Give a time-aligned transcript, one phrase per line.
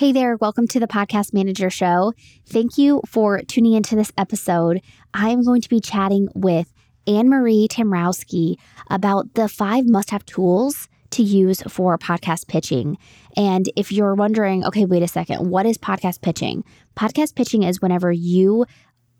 [0.00, 2.14] Hey there, welcome to the Podcast Manager Show.
[2.46, 4.80] Thank you for tuning into this episode.
[5.12, 6.72] I am going to be chatting with
[7.06, 8.56] Ann-Marie Tamrowski
[8.88, 12.96] about the five must have tools to use for podcast pitching.
[13.36, 16.64] And if you're wondering, okay, wait a second, what is podcast pitching?
[16.96, 18.64] Podcast pitching is whenever you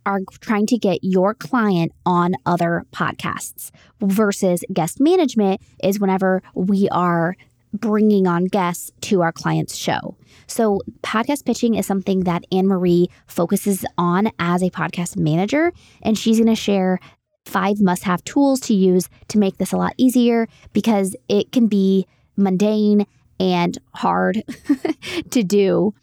[0.06, 3.70] are trying to get your client on other podcasts
[4.00, 7.36] versus guest management is whenever we are
[7.72, 10.16] bringing on guests to our client's show.
[10.46, 16.38] So, podcast pitching is something that Ann-Marie focuses on as a podcast manager, and she's
[16.38, 16.98] going to share
[17.46, 21.66] five must have tools to use to make this a lot easier because it can
[21.66, 22.06] be
[22.36, 23.06] mundane
[23.38, 24.42] and hard
[25.30, 25.94] to do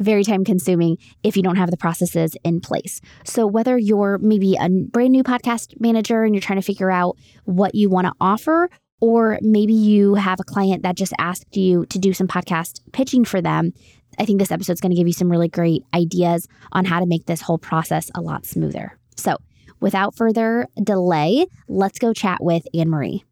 [0.00, 3.00] very time consuming if you don't have the processes in place.
[3.24, 7.16] So, whether you're maybe a brand new podcast manager and you're trying to figure out
[7.44, 8.68] what you want to offer,
[9.04, 13.22] or maybe you have a client that just asked you to do some podcast pitching
[13.22, 13.74] for them.
[14.18, 17.00] I think this episode is going to give you some really great ideas on how
[17.00, 18.98] to make this whole process a lot smoother.
[19.14, 19.36] So,
[19.78, 23.24] without further delay, let's go chat with Ann-Marie.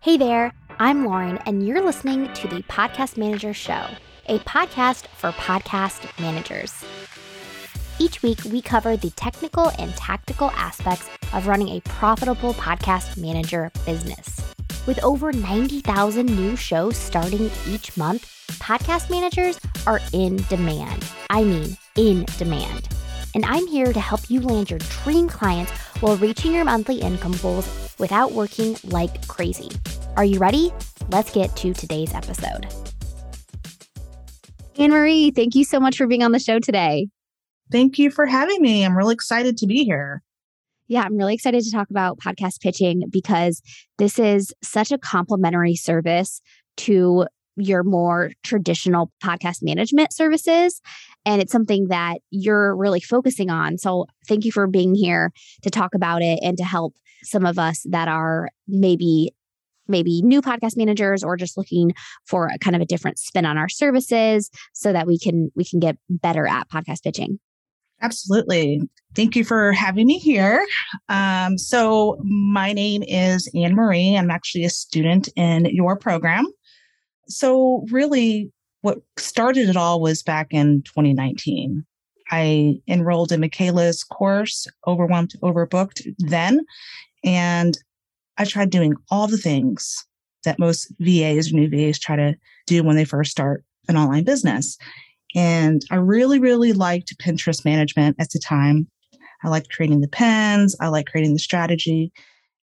[0.00, 3.86] Hey there, I'm Lauren, and you're listening to the Podcast Manager Show,
[4.26, 6.84] a podcast for podcast managers.
[8.00, 13.70] Each week, we cover the technical and tactical aspects of running a profitable podcast manager
[13.84, 14.40] business.
[14.86, 18.24] With over 90,000 new shows starting each month,
[18.60, 21.04] podcast managers are in demand.
[21.30, 22.88] I mean, in demand.
[23.34, 27.34] And I'm here to help you land your dream clients while reaching your monthly income
[27.42, 29.70] goals without working like crazy.
[30.16, 30.72] Are you ready?
[31.10, 32.66] Let's get to today's episode.
[34.78, 37.08] Ann-Marie, thank you so much for being on the show today.
[37.72, 38.84] Thank you for having me.
[38.84, 40.22] I'm really excited to be here.
[40.88, 43.62] Yeah, I'm really excited to talk about podcast pitching because
[43.98, 46.42] this is such a complementary service
[46.78, 50.80] to your more traditional podcast management services.
[51.24, 53.78] And it's something that you're really focusing on.
[53.78, 57.58] So, thank you for being here to talk about it and to help some of
[57.58, 59.32] us that are maybe
[59.86, 61.92] maybe new podcast managers or just looking
[62.26, 65.64] for a kind of a different spin on our services so that we can we
[65.64, 67.38] can get better at podcast pitching
[68.04, 68.82] Absolutely.
[69.14, 70.64] Thank you for having me here.
[71.08, 74.16] Um, so, my name is Ann-Marie.
[74.16, 76.46] I'm actually a student in your program.
[77.28, 81.84] So, really, what started it all was back in 2019.
[82.30, 86.60] I enrolled in Michaela's course, overwhelmed, overbooked then.
[87.24, 87.78] And
[88.36, 90.04] I tried doing all the things
[90.44, 92.34] that most VAs or new VAs try to
[92.66, 94.76] do when they first start an online business.
[95.34, 98.88] And I really, really liked Pinterest management at the time.
[99.44, 102.12] I liked creating the pins, I liked creating the strategy.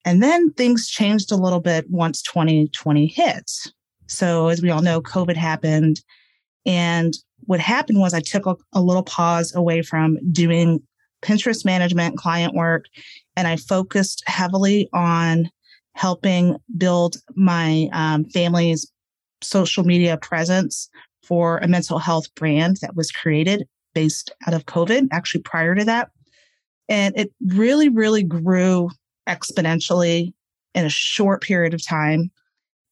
[0.05, 3.51] And then things changed a little bit once 2020 hit.
[4.07, 6.01] So, as we all know, COVID happened.
[6.65, 7.15] And
[7.47, 10.83] what happened was I took a, a little pause away from doing
[11.23, 12.87] Pinterest management, client work,
[13.37, 15.51] and I focused heavily on
[15.95, 18.91] helping build my um, family's
[19.43, 20.89] social media presence
[21.23, 25.85] for a mental health brand that was created based out of COVID, actually prior to
[25.85, 26.11] that.
[26.91, 28.91] And it really, really grew
[29.27, 30.35] exponentially
[30.75, 32.31] in a short period of time.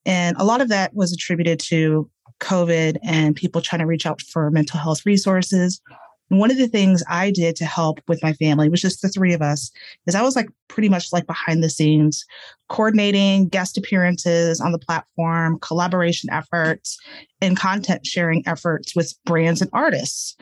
[0.07, 2.11] And a lot of that was attributed to
[2.41, 5.83] COVID and people trying to reach out for mental health resources
[6.29, 9.33] one of the things I did to help with my family was just the three
[9.33, 9.71] of us,
[10.07, 12.25] is I was like pretty much like behind the scenes,
[12.69, 16.99] coordinating guest appearances on the platform, collaboration efforts,
[17.41, 20.37] and content sharing efforts with brands and artists.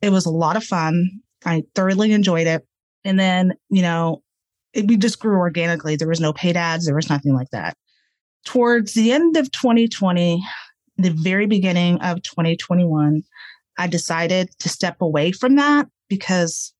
[0.00, 1.10] It was a lot of fun.
[1.44, 2.66] I thoroughly enjoyed it.
[3.04, 4.22] And then, you know,
[4.72, 5.96] it, we just grew organically.
[5.96, 7.76] There was no paid ads, there was nothing like that.
[8.44, 10.42] Towards the end of 2020,
[10.96, 13.22] the very beginning of 2021,
[13.78, 16.72] I decided to step away from that because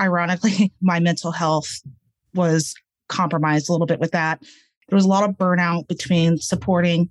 [0.00, 1.80] ironically, my mental health
[2.34, 2.74] was
[3.08, 4.40] compromised a little bit with that.
[4.88, 7.08] There was a lot of burnout between supporting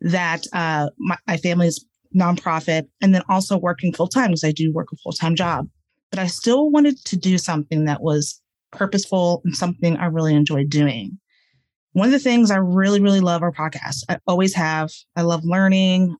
[0.00, 1.84] that uh, my, my family's
[2.14, 5.68] nonprofit and then also working full time because I do work a full time job.
[6.10, 8.40] But I still wanted to do something that was
[8.72, 11.18] purposeful and something I really enjoyed doing.
[11.92, 14.04] One of the things I really, really love are podcasts.
[14.08, 14.90] I always have.
[15.16, 16.16] I love learning.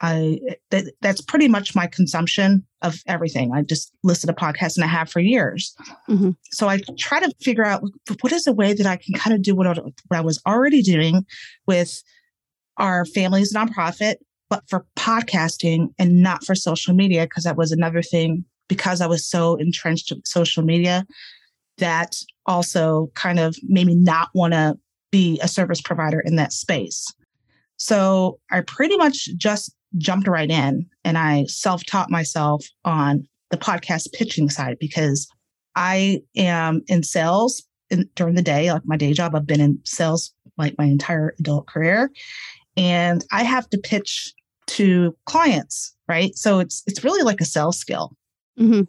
[0.00, 0.38] I
[0.70, 3.52] that, that's pretty much my consumption of everything.
[3.52, 5.74] I just listen to podcasts and I have for years.
[6.08, 6.30] Mm-hmm.
[6.52, 7.82] So I try to figure out
[8.20, 10.40] what is a way that I can kind of do what I, what I was
[10.46, 11.26] already doing
[11.66, 12.00] with
[12.76, 14.16] our family's nonprofit,
[14.48, 19.06] but for podcasting and not for social media because that was another thing because I
[19.06, 21.06] was so entrenched in social media
[21.78, 22.16] that
[22.46, 24.76] also kind of made me not want to
[25.10, 27.06] be a service provider in that space.
[27.76, 33.56] So I pretty much just jumped right in and I self taught myself on the
[33.56, 35.28] podcast pitching side because
[35.74, 39.34] I am in sales in, during the day, like my day job.
[39.34, 42.10] I've been in sales like my entire adult career,
[42.76, 44.34] and I have to pitch
[44.66, 46.34] to clients, right?
[46.36, 48.12] So it's it's really like a sales skill.
[48.58, 48.82] Mm-hmm.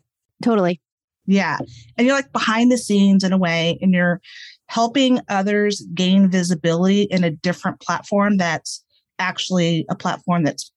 [0.44, 0.82] Totally.
[1.26, 1.60] Yeah,
[1.96, 4.20] and you're like behind the scenes in a way, and you're
[4.66, 8.84] helping others gain visibility in a different platform that's
[9.20, 10.72] actually a platform that's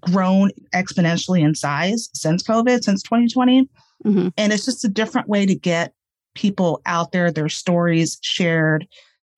[0.00, 3.68] grown exponentially in size since COVID, since 2020.
[4.04, 4.28] Mm-hmm.
[4.36, 5.92] And it's just a different way to get
[6.34, 8.86] people out there, their stories shared,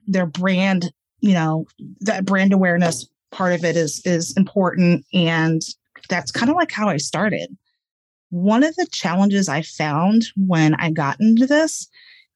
[0.07, 1.67] their brand, you know,
[2.01, 5.05] that brand awareness part of it is is important.
[5.15, 5.63] And
[6.09, 7.57] that's kind of like how I started.
[8.31, 11.89] One of the challenges I found when I got into this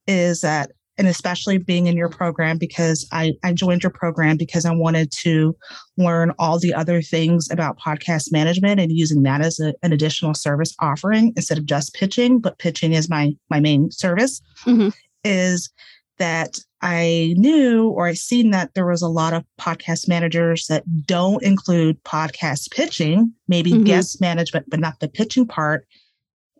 [0.06, 4.64] is that and especially being in your program because I, I joined your program because
[4.64, 5.56] I wanted to
[5.96, 10.34] learn all the other things about podcast management and using that as a, an additional
[10.34, 14.40] service offering instead of just pitching, but pitching is my my main service.
[14.66, 14.90] Mm-hmm.
[15.24, 15.70] Is
[16.18, 20.84] that I knew or I seen that there was a lot of podcast managers that
[21.06, 23.84] don't include podcast pitching, maybe mm-hmm.
[23.84, 25.86] guest management, but not the pitching part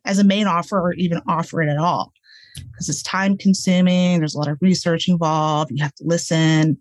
[0.07, 2.11] as a main offer or even offer it at all
[2.57, 4.19] because it's time consuming.
[4.19, 5.71] There's a lot of research involved.
[5.73, 6.79] You have to listen.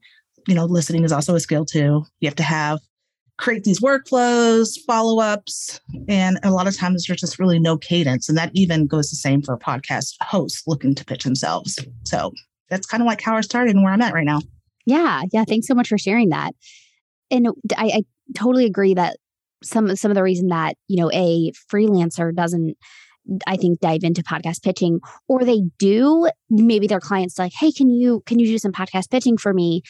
[0.48, 2.06] You know, listening is also a skill too.
[2.22, 2.80] You have to have
[3.40, 8.30] create these workflows, follow ups, and a lot of times there's just really no cadence.
[8.30, 11.78] And that even goes the same for a podcast host looking to pitch themselves.
[12.06, 12.31] So
[12.73, 14.41] that's kind of like how I started and where I'm at right now.
[14.85, 15.21] Yeah.
[15.31, 15.45] Yeah.
[15.45, 16.53] Thanks so much for sharing that.
[17.31, 17.47] And
[17.77, 18.01] I, I
[18.35, 19.17] totally agree that
[19.63, 22.75] some some of the reason that you know a freelancer doesn't
[23.47, 24.99] I think dive into podcast pitching
[25.29, 29.09] or they do maybe their clients like hey can you can you do some podcast
[29.09, 29.81] pitching for me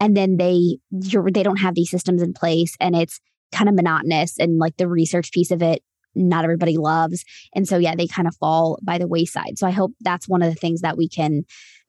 [0.00, 3.20] and then they you're they don't have these systems in place and it's
[3.52, 5.82] kind of monotonous and like the research piece of it
[6.14, 7.24] not everybody loves
[7.54, 10.42] and so yeah they kind of fall by the wayside so i hope that's one
[10.42, 11.42] of the things that we can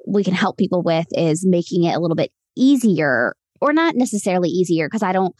[0.08, 4.50] we can help people with is making it a little bit easier or not necessarily
[4.50, 5.36] easier because i don't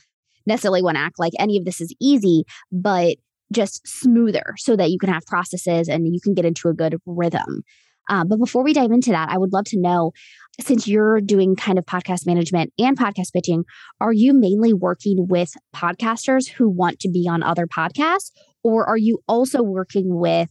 [0.46, 3.16] necessarily want to act like any of this is easy but
[3.54, 6.98] just smoother so that you can have processes and you can get into a good
[7.06, 7.64] rhythm.
[8.10, 10.12] Um, but before we dive into that, I would love to know
[10.60, 13.64] since you're doing kind of podcast management and podcast pitching,
[14.02, 18.32] are you mainly working with podcasters who want to be on other podcasts?
[18.62, 20.50] Or are you also working with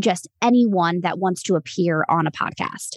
[0.00, 2.96] just anyone that wants to appear on a podcast?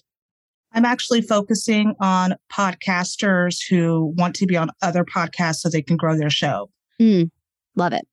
[0.73, 5.97] I'm actually focusing on podcasters who want to be on other podcasts so they can
[5.97, 6.69] grow their show.
[7.01, 7.29] Mm,
[7.75, 8.07] love it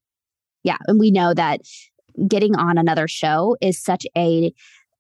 [0.63, 1.61] yeah and we know that
[2.27, 4.53] getting on another show is such a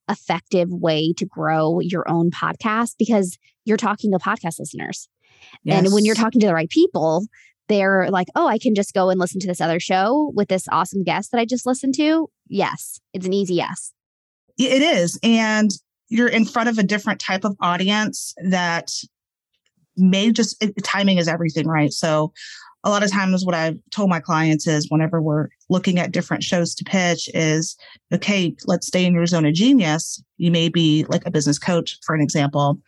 [0.08, 5.08] effective way to grow your own podcast because you're talking to podcast listeners
[5.64, 5.78] yes.
[5.78, 7.26] and when you're talking to the right people
[7.68, 10.66] they're like oh i can just go and listen to this other show with this
[10.72, 13.92] awesome guest that i just listened to yes it's an easy yes
[14.56, 15.72] it is and
[16.08, 18.90] you're in front of a different type of audience that
[19.96, 22.32] may just it, timing is everything right so
[22.84, 26.44] a lot of times what I've told my clients is whenever we're looking at different
[26.44, 27.76] shows to pitch is,
[28.12, 30.22] okay, let's stay in your zone of genius.
[30.36, 32.78] You may be like a business coach, for an example,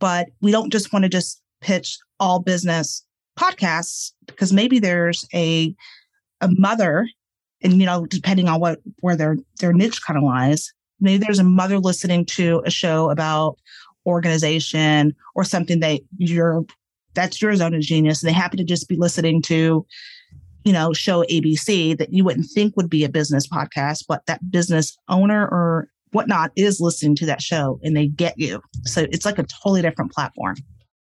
[0.00, 3.04] but we don't just want to just pitch all business
[3.38, 5.74] podcasts because maybe there's a,
[6.40, 7.08] a mother
[7.62, 11.38] and, you know, depending on what, where their, their niche kind of lies, maybe there's
[11.38, 13.58] a mother listening to a show about
[14.06, 16.64] organization or something that you're
[17.14, 18.22] that's your zone of genius.
[18.22, 19.84] And they happen to just be listening to,
[20.64, 24.50] you know, show ABC that you wouldn't think would be a business podcast, but that
[24.50, 28.60] business owner or whatnot is listening to that show and they get you.
[28.84, 30.56] So it's like a totally different platform.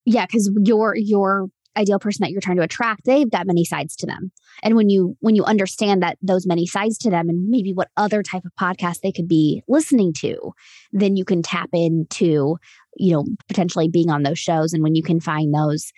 [0.06, 3.96] Yeah, because your your ideal person that you're trying to attract, they've got many sides
[3.98, 4.32] to them.
[4.64, 7.90] And when you when you understand that those many sides to them and maybe what
[7.96, 10.54] other type of podcast they could be listening to,
[10.92, 12.58] then you can tap into
[12.98, 14.74] you know, potentially being on those shows.
[14.74, 15.92] And when you can find those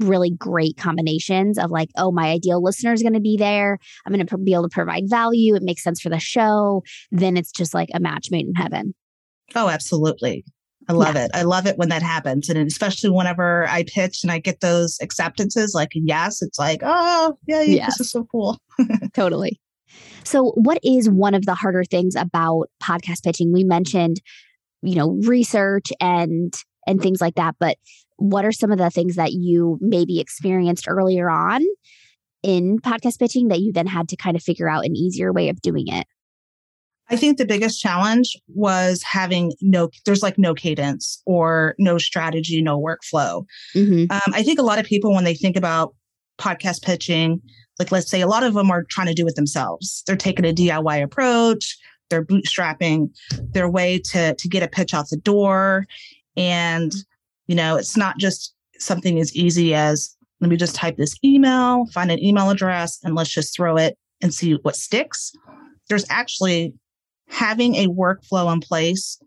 [0.00, 3.78] really great combinations of like, oh, my ideal listener is going to be there.
[4.04, 5.54] I'm going to be able to provide value.
[5.54, 6.82] It makes sense for the show.
[7.10, 8.94] Then it's just like a match made in heaven.
[9.54, 10.44] Oh, absolutely.
[10.88, 11.24] I love yeah.
[11.24, 11.30] it.
[11.34, 12.48] I love it when that happens.
[12.48, 17.36] And especially whenever I pitch and I get those acceptances, like, yes, it's like, oh,
[17.46, 17.98] yeah, yes.
[17.98, 18.58] this is so cool.
[19.14, 19.60] totally.
[20.24, 23.52] So, what is one of the harder things about podcast pitching?
[23.52, 24.20] We mentioned
[24.82, 26.54] you know research and
[26.86, 27.76] and things like that but
[28.16, 31.62] what are some of the things that you maybe experienced earlier on
[32.42, 35.48] in podcast pitching that you then had to kind of figure out an easier way
[35.48, 36.06] of doing it
[37.08, 42.60] I think the biggest challenge was having no, there's like no cadence or no strategy,
[42.60, 43.44] no workflow.
[43.74, 44.10] Mm-hmm.
[44.10, 45.94] Um, I think a lot of people, when they think about
[46.38, 47.40] podcast pitching,
[47.78, 50.02] like let's say a lot of them are trying to do it themselves.
[50.06, 51.76] They're taking a DIY approach,
[52.10, 53.10] they're bootstrapping
[53.52, 55.86] their way to to get a pitch out the door.
[56.36, 56.92] And,
[57.46, 61.86] you know, it's not just something as easy as let me just type this email,
[61.94, 65.32] find an email address, and let's just throw it and see what sticks.
[65.88, 66.74] There's actually
[67.28, 69.18] having a workflow in place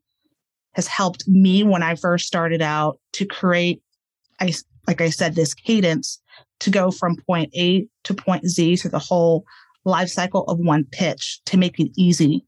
[0.74, 3.82] has helped me when I first started out to create,
[4.40, 4.54] I,
[4.88, 6.22] like I said, this cadence
[6.62, 9.44] to go from point A to point Z through the whole
[9.86, 12.46] life cycle of one pitch to make it easy.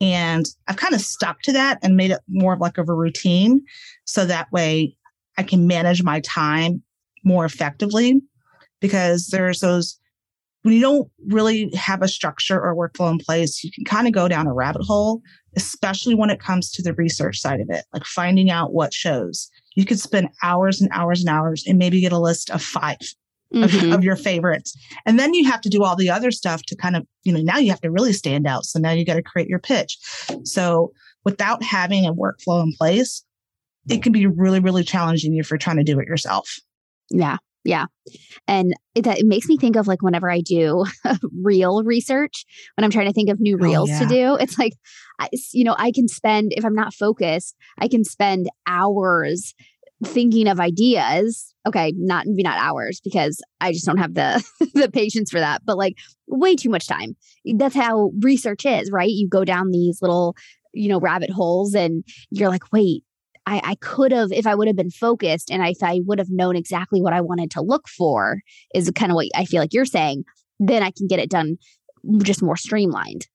[0.00, 2.94] And I've kind of stuck to that and made it more of like of a
[2.94, 3.62] routine.
[4.04, 4.96] So that way
[5.38, 6.82] I can manage my time
[7.24, 8.20] more effectively
[8.80, 9.98] because there's those
[10.62, 14.12] when you don't really have a structure or workflow in place, you can kind of
[14.12, 15.20] go down a rabbit hole,
[15.56, 19.50] especially when it comes to the research side of it, like finding out what shows.
[19.74, 22.96] You could spend hours and hours and hours and maybe get a list of 5
[23.52, 23.62] mm-hmm.
[23.62, 24.76] of, of, your favorites.
[25.04, 27.40] And then you have to do all the other stuff to kind of, you know,
[27.40, 28.64] now you have to really stand out.
[28.64, 29.98] So now you got to create your pitch.
[30.44, 30.92] So
[31.24, 33.24] without having a workflow in place,
[33.88, 36.56] it can be really, really challenging if you're trying to do it yourself.
[37.10, 37.38] Yeah.
[37.64, 37.86] Yeah.
[38.48, 40.84] And it, that it makes me think of like whenever I do
[41.42, 42.44] real research,
[42.76, 43.98] when I'm trying to think of new oh, reels oh, yeah.
[44.00, 44.72] to do, it's like,
[45.20, 49.54] I, you know, I can spend, if I'm not focused, I can spend hours
[50.04, 51.54] thinking of ideas.
[51.66, 51.92] Okay.
[51.96, 55.78] Not, maybe not hours because I just don't have the, the patience for that, but
[55.78, 57.16] like way too much time.
[57.44, 59.10] That's how research is, right?
[59.10, 60.34] You go down these little,
[60.74, 63.04] you know, rabbit holes and you're like, wait,
[63.46, 66.30] I, I could have, if I would have been focused and if I would have
[66.30, 68.40] known exactly what I wanted to look for,
[68.74, 70.24] is kind of what I feel like you're saying,
[70.58, 71.58] then I can get it done
[72.22, 73.26] just more streamlined.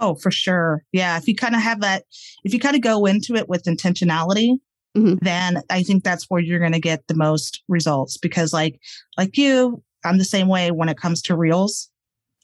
[0.00, 0.84] Oh, for sure.
[0.92, 1.16] Yeah.
[1.16, 2.04] If you kind of have that,
[2.44, 4.58] if you kind of go into it with intentionality,
[4.96, 5.14] mm-hmm.
[5.22, 8.80] then I think that's where you're going to get the most results because like,
[9.16, 11.90] like you, I'm the same way when it comes to reels.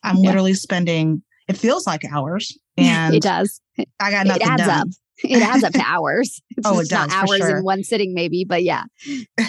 [0.02, 0.28] I'm yeah.
[0.28, 3.60] literally spending, it feels like hours and it does.
[4.00, 4.80] I got nothing it adds done.
[4.80, 4.88] up
[5.22, 6.40] it adds up to hours.
[6.56, 7.58] It's oh, it does, not hours sure.
[7.58, 8.84] in one sitting, maybe, but yeah.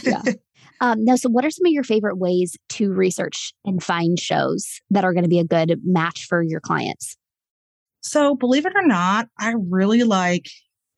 [0.03, 0.23] yeah.
[0.81, 4.81] um, now, so what are some of your favorite ways to research and find shows
[4.89, 7.15] that are going to be a good match for your clients?
[8.01, 10.47] So, believe it or not, I really like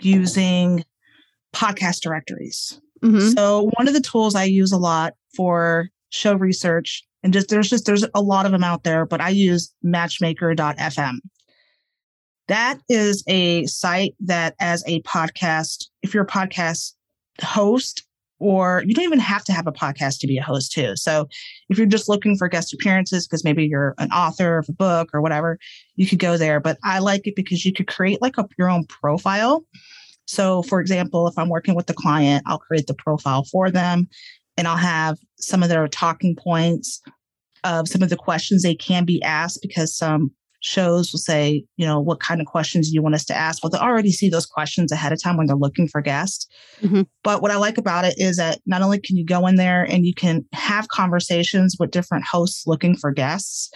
[0.01, 0.83] using
[1.53, 2.79] podcast directories.
[3.03, 3.29] Mm-hmm.
[3.29, 7.69] So, one of the tools I use a lot for show research, and just there's
[7.69, 11.17] just there's a lot of them out there, but I use matchmaker.fm.
[12.47, 16.93] That is a site that, as a podcast, if you're a podcast
[17.41, 18.03] host,
[18.39, 20.95] or you don't even have to have a podcast to be a host too.
[20.95, 21.27] So
[21.69, 25.09] if you're just looking for guest appearances, because maybe you're an author of a book
[25.13, 25.57] or whatever,
[25.95, 26.59] you could go there.
[26.59, 29.65] But I like it because you could create like a, your own profile.
[30.25, 34.07] So for example, if I'm working with the client, I'll create the profile for them
[34.55, 37.01] and I'll have some of their talking points
[37.63, 41.85] of some of the questions they can be asked because some shows will say, you
[41.85, 43.63] know, what kind of questions do you want us to ask?
[43.63, 46.47] Well, they already see those questions ahead of time when they're looking for guests.
[46.81, 47.03] Mm-hmm.
[47.23, 49.83] But what I like about it is that not only can you go in there
[49.83, 53.71] and you can have conversations with different hosts looking for guests,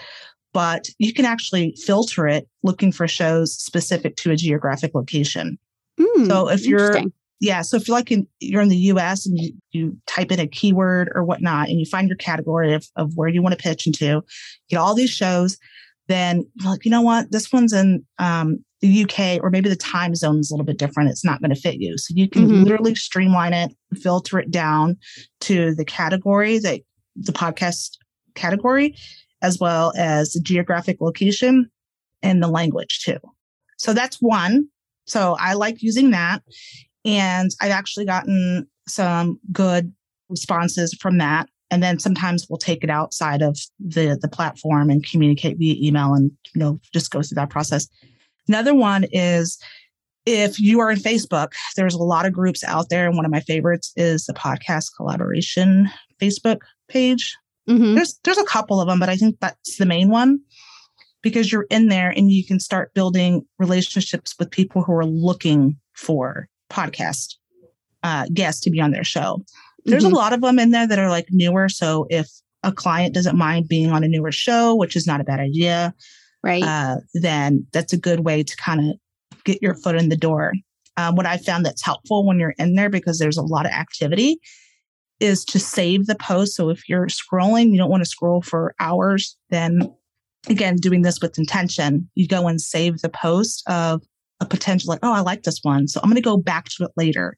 [0.53, 5.57] but you can actually filter it looking for shows specific to a geographic location.
[5.99, 7.01] Mm, so if you're
[7.39, 10.39] yeah, so if you're like in you're in the US and you, you type in
[10.39, 13.61] a keyword or whatnot and you find your category of, of where you want to
[13.61, 14.23] pitch into,
[14.69, 15.57] get all these shows
[16.11, 20.15] then like, you know what, this one's in um, the UK or maybe the time
[20.15, 21.09] zone is a little bit different.
[21.09, 21.97] It's not going to fit you.
[21.97, 22.63] So you can mm-hmm.
[22.63, 24.97] literally streamline it, filter it down
[25.41, 26.81] to the category that
[27.15, 27.97] the podcast
[28.35, 28.95] category,
[29.41, 31.69] as well as the geographic location
[32.21, 33.17] and the language too.
[33.77, 34.67] So that's one.
[35.05, 36.41] So I like using that.
[37.03, 39.91] And I've actually gotten some good
[40.29, 45.09] responses from that and then sometimes we'll take it outside of the the platform and
[45.09, 47.87] communicate via email and you know just go through that process.
[48.47, 49.57] Another one is
[50.25, 53.31] if you are in facebook there's a lot of groups out there and one of
[53.31, 55.89] my favorites is the podcast collaboration
[56.21, 57.35] facebook page.
[57.67, 57.95] Mm-hmm.
[57.95, 60.39] there's there's a couple of them but i think that's the main one
[61.21, 65.77] because you're in there and you can start building relationships with people who are looking
[65.93, 67.35] for podcast
[68.03, 69.43] uh, guests to be on their show
[69.85, 70.13] there's mm-hmm.
[70.13, 71.69] a lot of them in there that are like newer.
[71.69, 72.27] So if
[72.63, 75.93] a client doesn't mind being on a newer show, which is not a bad idea,
[76.43, 76.63] right?
[76.63, 78.95] Uh, then that's a good way to kind of
[79.43, 80.53] get your foot in the door.
[80.97, 83.71] Um, what I found that's helpful when you're in there because there's a lot of
[83.71, 84.39] activity
[85.19, 86.55] is to save the post.
[86.55, 89.93] So if you're scrolling, you don't want to scroll for hours, then
[90.49, 94.01] again, doing this with intention, you go and save the post of
[94.39, 95.87] a potential like, oh, I like this one.
[95.87, 97.37] So I'm going to go back to it later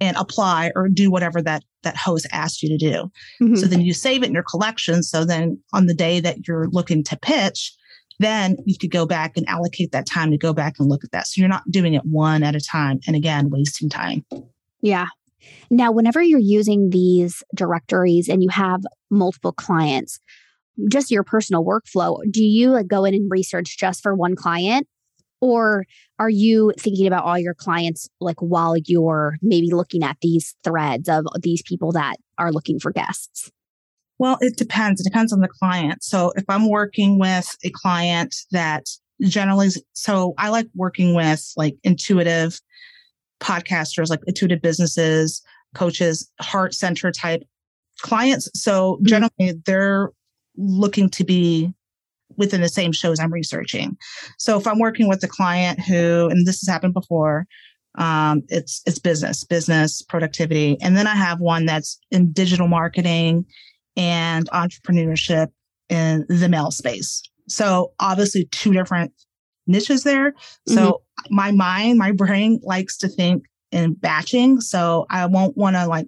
[0.00, 3.10] and apply or do whatever that that host asked you to do.
[3.40, 3.56] Mm-hmm.
[3.56, 5.02] So then you save it in your collection.
[5.02, 7.72] So then on the day that you're looking to pitch,
[8.18, 11.12] then you could go back and allocate that time to go back and look at
[11.12, 11.26] that.
[11.26, 14.24] So you're not doing it one at a time and again, wasting time.
[14.80, 15.06] Yeah.
[15.70, 20.18] Now, whenever you're using these directories and you have multiple clients,
[20.90, 24.86] just your personal workflow, do you like go in and research just for one client?
[25.40, 25.84] Or
[26.18, 31.08] are you thinking about all your clients like while you're maybe looking at these threads
[31.08, 33.50] of these people that are looking for guests?
[34.18, 35.00] Well, it depends.
[35.00, 36.02] It depends on the client.
[36.02, 38.86] So if I'm working with a client that
[39.22, 42.60] generally, so I like working with like intuitive
[43.40, 45.40] podcasters, like intuitive businesses,
[45.74, 47.42] coaches, heart center type
[48.00, 48.48] clients.
[48.54, 49.06] So mm-hmm.
[49.06, 50.10] generally they're
[50.56, 51.72] looking to be
[52.36, 53.96] within the same shows I'm researching.
[54.38, 57.46] So if I'm working with a client who, and this has happened before,
[57.96, 63.44] um, it's it's business, business productivity, and then I have one that's in digital marketing
[63.96, 65.48] and entrepreneurship
[65.88, 67.22] in the mail space.
[67.48, 69.12] So obviously two different
[69.66, 70.34] niches there.
[70.66, 71.34] So mm-hmm.
[71.34, 74.60] my mind, my brain likes to think in batching.
[74.60, 76.06] So I won't want to like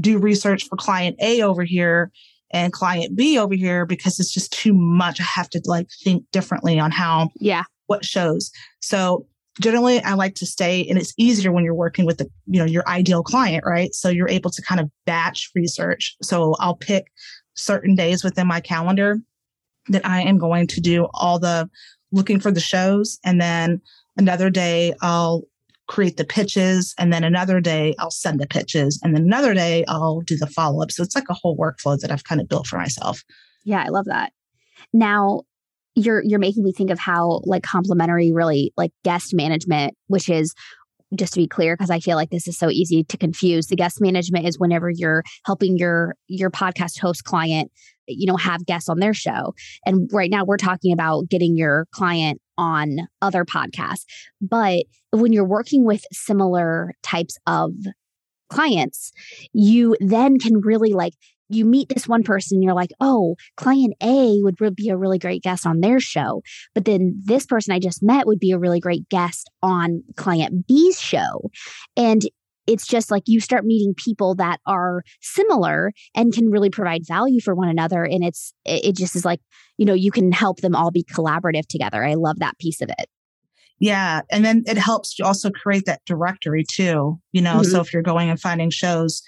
[0.00, 2.10] do research for client A over here
[2.56, 5.20] and client B over here because it's just too much.
[5.20, 8.50] I have to like think differently on how, yeah, what shows.
[8.80, 9.26] So
[9.60, 12.66] generally I like to stay and it's easier when you're working with the, you know,
[12.66, 13.94] your ideal client, right?
[13.94, 16.16] So you're able to kind of batch research.
[16.22, 17.06] So I'll pick
[17.54, 19.18] certain days within my calendar
[19.88, 21.70] that I am going to do all the
[22.12, 23.18] looking for the shows.
[23.24, 23.80] And then
[24.16, 25.42] another day I'll
[25.86, 26.94] create the pitches.
[26.98, 29.00] And then another day I'll send the pitches.
[29.02, 30.90] And then another day I'll do the follow up.
[30.90, 33.22] So it's like a whole workflow that I've kind of built for myself.
[33.64, 34.32] Yeah, I love that.
[34.92, 35.42] Now,
[35.96, 40.54] you're you're making me think of how like complementary really like guest management which is
[41.14, 43.76] just to be clear because i feel like this is so easy to confuse the
[43.76, 47.70] guest management is whenever you're helping your your podcast host client
[48.08, 49.54] you know have guests on their show.
[49.84, 54.04] And right now we're talking about getting your client on other podcasts.
[54.40, 57.72] But when you're working with similar types of
[58.48, 59.10] clients
[59.52, 61.14] you then can really like
[61.48, 65.42] you meet this one person, you're like, oh, client A would be a really great
[65.42, 66.42] guest on their show.
[66.74, 70.66] But then this person I just met would be a really great guest on client
[70.66, 71.50] B's show.
[71.96, 72.22] And
[72.66, 77.40] it's just like you start meeting people that are similar and can really provide value
[77.40, 78.04] for one another.
[78.04, 79.40] And it's, it just is like,
[79.78, 82.04] you know, you can help them all be collaborative together.
[82.04, 83.08] I love that piece of it.
[83.78, 84.22] Yeah.
[84.30, 87.20] And then it helps you also create that directory too.
[87.32, 87.70] You know, mm-hmm.
[87.70, 89.22] so if you're going and finding shows,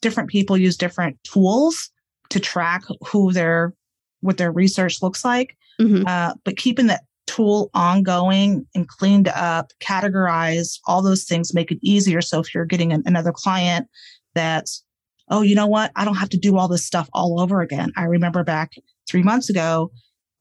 [0.00, 1.90] different people use different tools
[2.30, 3.74] to track who their
[4.20, 5.56] what their research looks like.
[5.80, 6.06] Mm-hmm.
[6.06, 11.78] Uh, but keeping that tool ongoing and cleaned up, categorized, all those things make it
[11.80, 12.20] easier.
[12.20, 13.88] So if you're getting an, another client
[14.34, 14.84] that's,
[15.30, 15.92] oh, you know what?
[15.96, 17.92] I don't have to do all this stuff all over again.
[17.96, 18.72] I remember back
[19.08, 19.90] three months ago,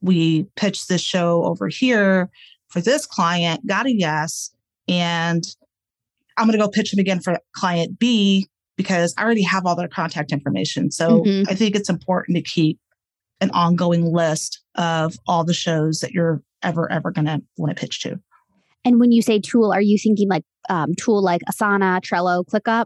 [0.01, 2.29] we pitched this show over here
[2.69, 4.51] for this client, got a yes,
[4.87, 5.43] and
[6.37, 8.47] I'm going to go pitch them again for client B
[8.79, 10.89] because I already have all their contact information.
[10.89, 11.49] So mm-hmm.
[11.49, 12.79] I think it's important to keep
[13.41, 17.79] an ongoing list of all the shows that you're ever, ever going to want to
[17.79, 18.21] pitch to.
[18.85, 22.85] And when you say tool, are you thinking like um, tool like Asana, Trello, ClickUp?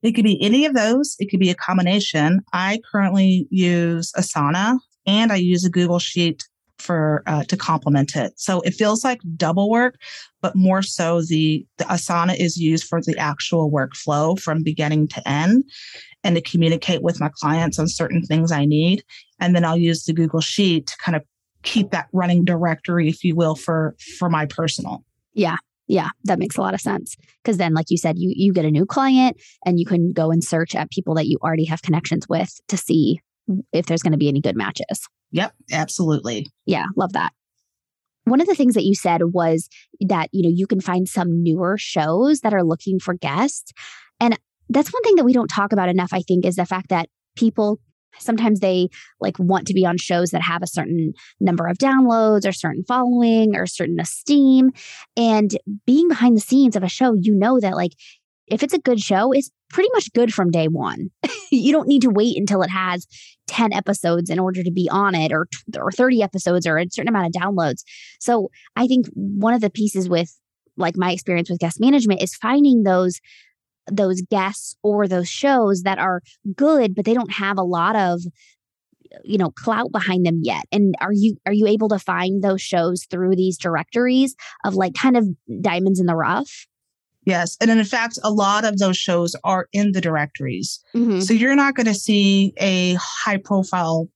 [0.00, 1.16] It could be any of those.
[1.18, 2.42] It could be a combination.
[2.52, 6.44] I currently use Asana and I use a Google Sheet
[6.78, 8.38] for uh, to complement it.
[8.38, 9.96] So it feels like double work,
[10.42, 15.28] but more so the the Asana is used for the actual workflow from beginning to
[15.28, 15.64] end
[16.22, 19.04] and to communicate with my clients on certain things I need.
[19.40, 21.22] And then I'll use the Google Sheet to kind of
[21.62, 25.04] keep that running directory, if you will, for for my personal.
[25.34, 25.56] Yeah.
[25.88, 27.16] Yeah, that makes a lot of sense.
[27.44, 30.32] Because then, like you said, you you get a new client and you can go
[30.32, 33.20] and search at people that you already have connections with to see
[33.72, 35.06] if there's going to be any good matches.
[35.32, 36.46] Yep, absolutely.
[36.64, 37.32] Yeah, love that.
[38.24, 39.68] One of the things that you said was
[40.00, 43.72] that, you know, you can find some newer shows that are looking for guests.
[44.18, 46.88] And that's one thing that we don't talk about enough, I think, is the fact
[46.88, 47.80] that people
[48.18, 48.88] sometimes they
[49.20, 52.82] like want to be on shows that have a certain number of downloads or certain
[52.82, 54.70] following or certain esteem
[55.16, 57.92] and being behind the scenes of a show you know that like
[58.48, 61.10] if it's a good show, it's pretty much good from day one.
[61.50, 63.06] you don't need to wait until it has
[63.48, 67.08] 10 episodes in order to be on it or, or 30 episodes or a certain
[67.08, 67.82] amount of downloads.
[68.20, 70.32] So I think one of the pieces with
[70.76, 73.20] like my experience with guest management is finding those
[73.90, 76.20] those guests or those shows that are
[76.56, 78.20] good but they don't have a lot of
[79.24, 82.60] you know clout behind them yet and are you are you able to find those
[82.60, 85.24] shows through these directories of like kind of
[85.60, 86.66] diamonds in the rough
[87.26, 87.56] Yes.
[87.60, 90.80] And in fact, a lot of those shows are in the directories.
[90.94, 91.22] Mhm.
[91.22, 94.08] So you're not going to see a high profile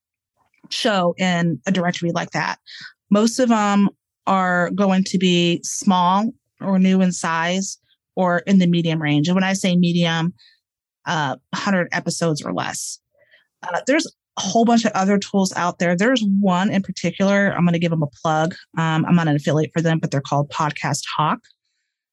[0.70, 2.59] show in a directory like that.
[3.11, 3.88] Most of them
[4.29, 7.79] are going to be small or new in size
[8.14, 9.27] or in the medium range.
[9.27, 10.33] And when I say medium,
[11.07, 13.01] uh, 100 episodes or less.
[13.62, 15.96] Uh, there's a whole bunch of other tools out there.
[15.96, 17.53] There's one in particular.
[17.53, 18.55] I'm going to give them a plug.
[18.79, 21.40] Um, I'm not an affiliate for them, but they're called Podcast Hawk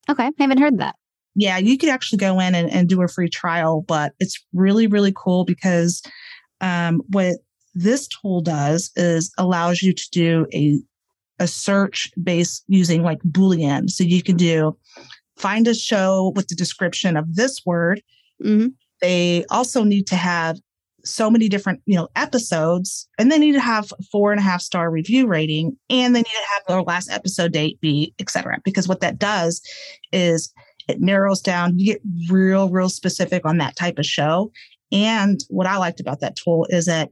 [0.10, 0.26] Okay.
[0.26, 0.96] I haven't heard that.
[1.36, 4.88] yeah, you could actually go in and, and do a free trial, but it's really,
[4.88, 6.02] really cool because
[6.62, 7.36] um, what
[7.76, 10.80] this tool does is allows you to do a
[11.40, 13.92] a search based using like Boolean.
[13.92, 14.76] So you can do
[15.38, 18.02] find a show with the description of this word.
[18.44, 18.74] Mhm.
[19.02, 20.58] They also need to have
[21.08, 24.62] so many different, you know, episodes, and they need to have four and a half
[24.62, 28.60] star review rating, and they need to have their last episode date be, et cetera.
[28.64, 29.62] Because what that does
[30.12, 30.54] is
[30.88, 34.52] it narrows down, you get real, real specific on that type of show.
[34.92, 37.10] And what I liked about that tool is that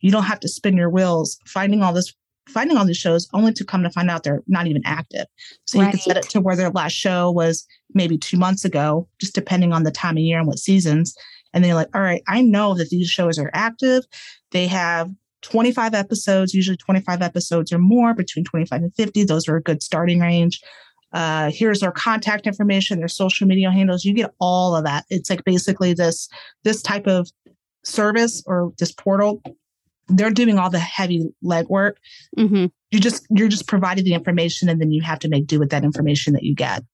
[0.00, 2.14] you don't have to spin your wheels finding all this,
[2.48, 5.26] finding all these shows only to come to find out they're not even active.
[5.64, 9.08] So you can set it to where their last show was maybe two months ago,
[9.20, 11.16] just depending on the time of year and what seasons.
[11.56, 14.04] And then you're like, all right, I know that these shows are active.
[14.50, 19.24] They have 25 episodes, usually 25 episodes or more, between 25 and 50.
[19.24, 20.60] Those are a good starting range.
[21.14, 24.04] Uh, here's their contact information, their social media handles.
[24.04, 25.06] You get all of that.
[25.08, 26.28] It's like basically this
[26.62, 27.30] this type of
[27.86, 29.40] service or this portal.
[30.08, 31.92] They're doing all the heavy legwork.
[32.38, 32.70] Mhm.
[32.90, 35.70] You just you're just providing the information, and then you have to make do with
[35.70, 36.84] that information that you get.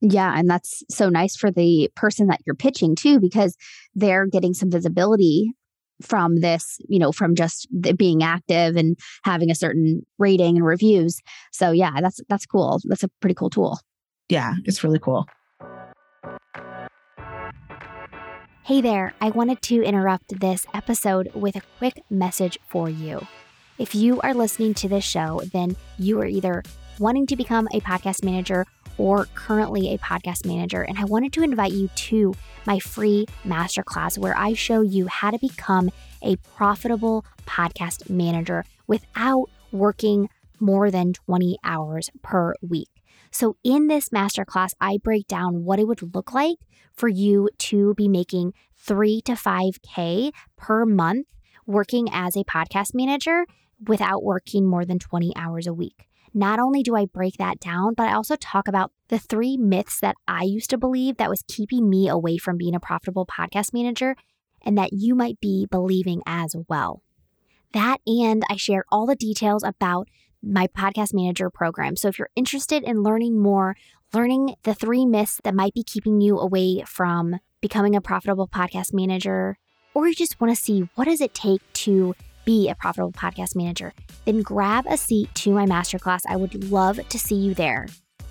[0.00, 0.32] Yeah.
[0.36, 3.56] And that's so nice for the person that you're pitching too, because
[3.94, 5.52] they're getting some visibility
[6.00, 11.20] from this, you know, from just being active and having a certain rating and reviews.
[11.52, 12.80] So yeah, that's that's cool.
[12.84, 13.80] That's a pretty cool tool.
[14.28, 15.26] Yeah, it's really cool.
[18.64, 23.26] Hey there, I wanted to interrupt this episode with a quick message for you.
[23.78, 26.62] If you are listening to this show, then you are either
[27.00, 28.64] wanting to become a podcast manager
[28.96, 30.82] or currently a podcast manager.
[30.82, 32.34] And I wanted to invite you to
[32.66, 35.90] my free masterclass where I show you how to become
[36.22, 40.28] a profitable podcast manager without working
[40.60, 42.88] more than 20 hours per week.
[43.30, 46.56] So, in this masterclass, I break down what it would look like
[46.94, 51.26] for you to be making three to 5K per month
[51.66, 53.44] working as a podcast manager
[53.86, 56.07] without working more than 20 hours a week.
[56.34, 60.00] Not only do I break that down, but I also talk about the three myths
[60.00, 63.72] that I used to believe that was keeping me away from being a profitable podcast
[63.72, 64.16] manager
[64.62, 67.02] and that you might be believing as well.
[67.72, 70.08] That and I share all the details about
[70.42, 71.96] my podcast manager program.
[71.96, 73.76] So if you're interested in learning more,
[74.12, 78.94] learning the three myths that might be keeping you away from becoming a profitable podcast
[78.94, 79.58] manager,
[79.94, 82.14] or you just want to see what does it take to
[82.48, 83.92] be a profitable podcast manager,
[84.24, 86.20] then grab a seat to my masterclass.
[86.26, 87.86] I would love to see you there.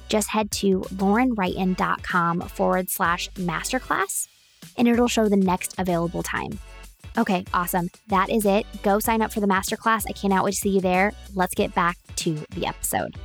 [0.10, 4.27] Just head to laurenwrighton.com forward slash masterclass
[4.75, 6.58] and it'll show the next available time.
[7.15, 7.89] Okay, awesome.
[8.08, 8.65] That is it.
[8.82, 10.06] Go sign up for the masterclass.
[10.10, 11.13] I cannot wait to see you there.
[11.36, 13.15] Let's get back to the episode.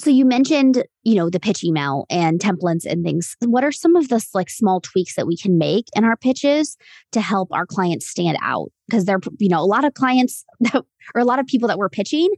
[0.00, 3.36] So you mentioned, you know, the pitch email and templates and things.
[3.44, 6.76] What are some of the like small tweaks that we can make in our pitches
[7.12, 8.70] to help our clients stand out?
[8.88, 10.84] Because they're, you know, a lot of clients that,
[11.14, 12.32] or a lot of people that we're pitching,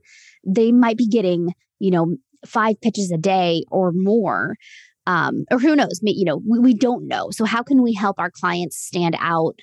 [0.46, 4.56] they might be getting, you know, five pitches a day or more.
[5.06, 7.30] Um, or who knows, you know, we, we don't know.
[7.30, 9.58] So how can we help our clients stand out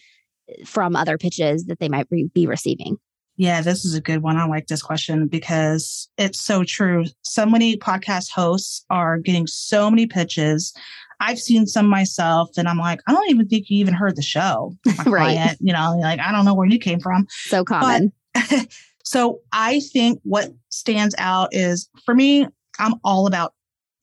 [0.65, 2.97] from other pitches that they might re- be receiving?
[3.37, 4.35] Yeah, this is a good one.
[4.35, 7.05] I like this question because it's so true.
[7.21, 10.73] So many podcast hosts are getting so many pitches.
[11.19, 14.23] I've seen some myself, and I'm like, I don't even think you even heard the
[14.23, 14.75] show.
[15.05, 15.35] Right.
[15.35, 17.27] client, you know, like I don't know where you came from.
[17.29, 18.11] So common.
[19.03, 22.47] so I think what stands out is for me,
[22.79, 23.53] I'm all about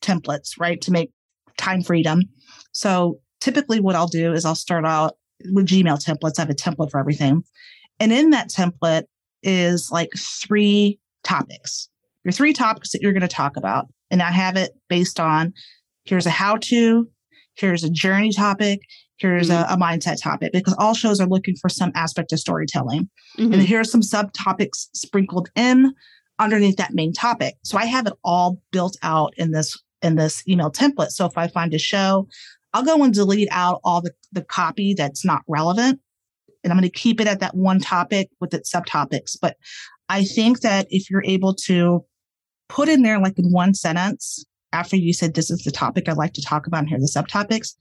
[0.01, 0.81] templates, right?
[0.83, 1.11] To make
[1.57, 2.23] time freedom.
[2.73, 5.17] So typically what I'll do is I'll start out
[5.53, 6.39] with Gmail templates.
[6.39, 7.45] I have a template for everything.
[8.01, 9.05] And in that template
[9.45, 11.89] is like three topics.
[12.25, 13.87] Your three topics that you're going to talk about.
[14.11, 15.53] And I have it based on
[16.05, 17.09] here's a how to,
[17.57, 18.81] here's a journey topic,
[19.17, 23.09] here's a, a mindset topic, because all shows are looking for some aspect of storytelling.
[23.39, 23.53] Mhm.
[23.55, 25.93] And here are some subtopics sprinkled in
[26.39, 27.55] underneath that main topic.
[27.63, 31.11] So I have it all built out in this in this email template.
[31.11, 32.29] So if I find a show,
[32.75, 36.01] I'll go and delete out all the, the copy that's not relevant.
[36.65, 39.37] And I'm going to keep it at that one topic with its subtopics.
[39.41, 39.57] But
[40.09, 42.05] I think that if you're able to
[42.69, 46.17] put in there like in one sentence, after you said this is the topic I'd
[46.17, 47.75] like to talk about and here are the subtopics,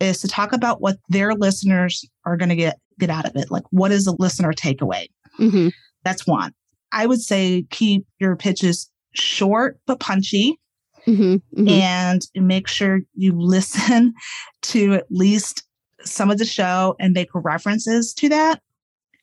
[0.00, 3.50] is to talk about what their listeners are going to get get out of it.
[3.50, 5.06] Like what is a listener takeaway?
[5.38, 5.68] Mm-hmm.
[6.04, 6.52] That's one.
[6.90, 10.58] I would say keep your pitches short but punchy
[11.06, 11.60] Mm-hmm.
[11.60, 11.68] Mm-hmm.
[11.68, 14.14] and make sure you listen
[14.62, 15.64] to at least
[16.04, 18.60] some of the show and make references to that.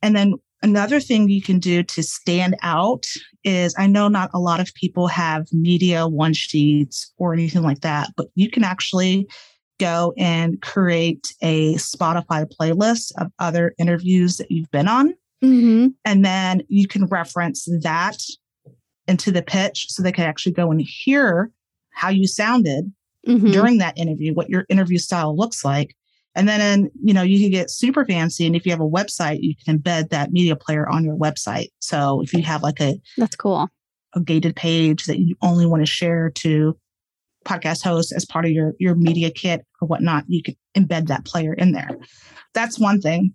[0.02, 3.06] And then another thing you can do to stand out
[3.44, 7.82] is I know not a lot of people have media one sheets or anything like
[7.82, 9.28] that, but you can actually
[9.80, 15.14] go and create a Spotify playlist of other interviews that you've been on.
[15.44, 15.88] Mm-hmm.
[16.04, 18.18] And then you can reference that
[19.08, 21.52] into the pitch so they can actually go and hear
[21.92, 22.92] how you sounded
[23.28, 23.52] Mm-hmm.
[23.52, 25.94] during that interview, what your interview style looks like.
[26.36, 28.46] And then, you know, you can get super fancy.
[28.46, 31.70] And if you have a website, you can embed that media player on your website.
[31.80, 33.68] So if you have like a, That's cool.
[34.14, 36.78] a gated page that you only want to share to
[37.46, 41.26] podcast hosts as part of your, your media kit or whatnot, you can embed that
[41.26, 41.90] player in there.
[42.54, 43.34] That's one thing.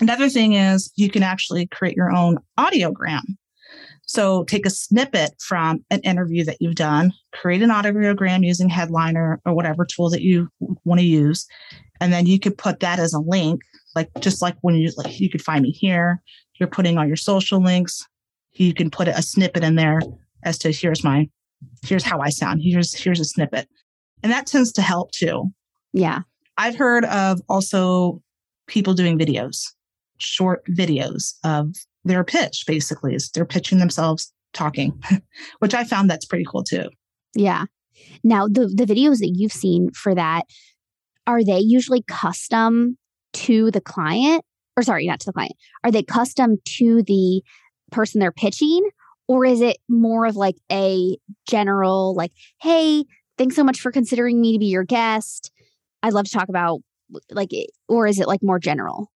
[0.00, 3.22] Another thing is you can actually create your own audiogram.
[4.08, 9.40] So take a snippet from an interview that you've done, create an audiogram using Headliner
[9.44, 10.48] or whatever tool that you
[10.84, 11.46] want to use,
[12.00, 13.60] and then you could put that as a link,
[13.94, 16.22] like just like when you like you could find me here.
[16.58, 18.06] You're putting all your social links.
[18.52, 20.00] You can put a snippet in there
[20.44, 21.28] as to here's my
[21.84, 22.60] here's how I sound.
[22.62, 23.68] Here's here's a snippet,
[24.22, 25.50] and that tends to help too.
[25.92, 26.20] Yeah.
[26.58, 28.22] I've heard of also
[28.66, 29.72] people doing videos,
[30.18, 34.98] short videos of their pitch, basically, is they're pitching themselves talking,
[35.58, 36.88] which I found that's pretty cool too.
[37.34, 37.64] Yeah.
[38.24, 40.44] Now the the videos that you've seen for that
[41.26, 42.96] are they usually custom
[43.32, 44.44] to the client
[44.76, 45.54] or sorry, not to the client.
[45.84, 47.42] Are they custom to the
[47.90, 48.88] person they're pitching
[49.28, 51.16] or is it more of like a
[51.48, 53.04] general like hey,
[53.38, 55.52] thanks so much for considering me to be your guest.
[56.02, 56.80] I'd love to talk about
[57.30, 57.50] like
[57.88, 59.10] or is it like more general?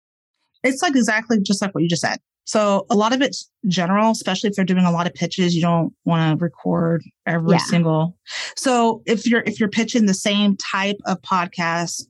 [0.62, 2.18] It's like exactly just like what you just said.
[2.51, 5.55] So a lot of it's general, especially if they're doing a lot of pitches.
[5.55, 7.59] You don't want to record every Yeah.
[7.59, 8.17] single.
[8.57, 12.03] So if you're if you're pitching the same type of podcast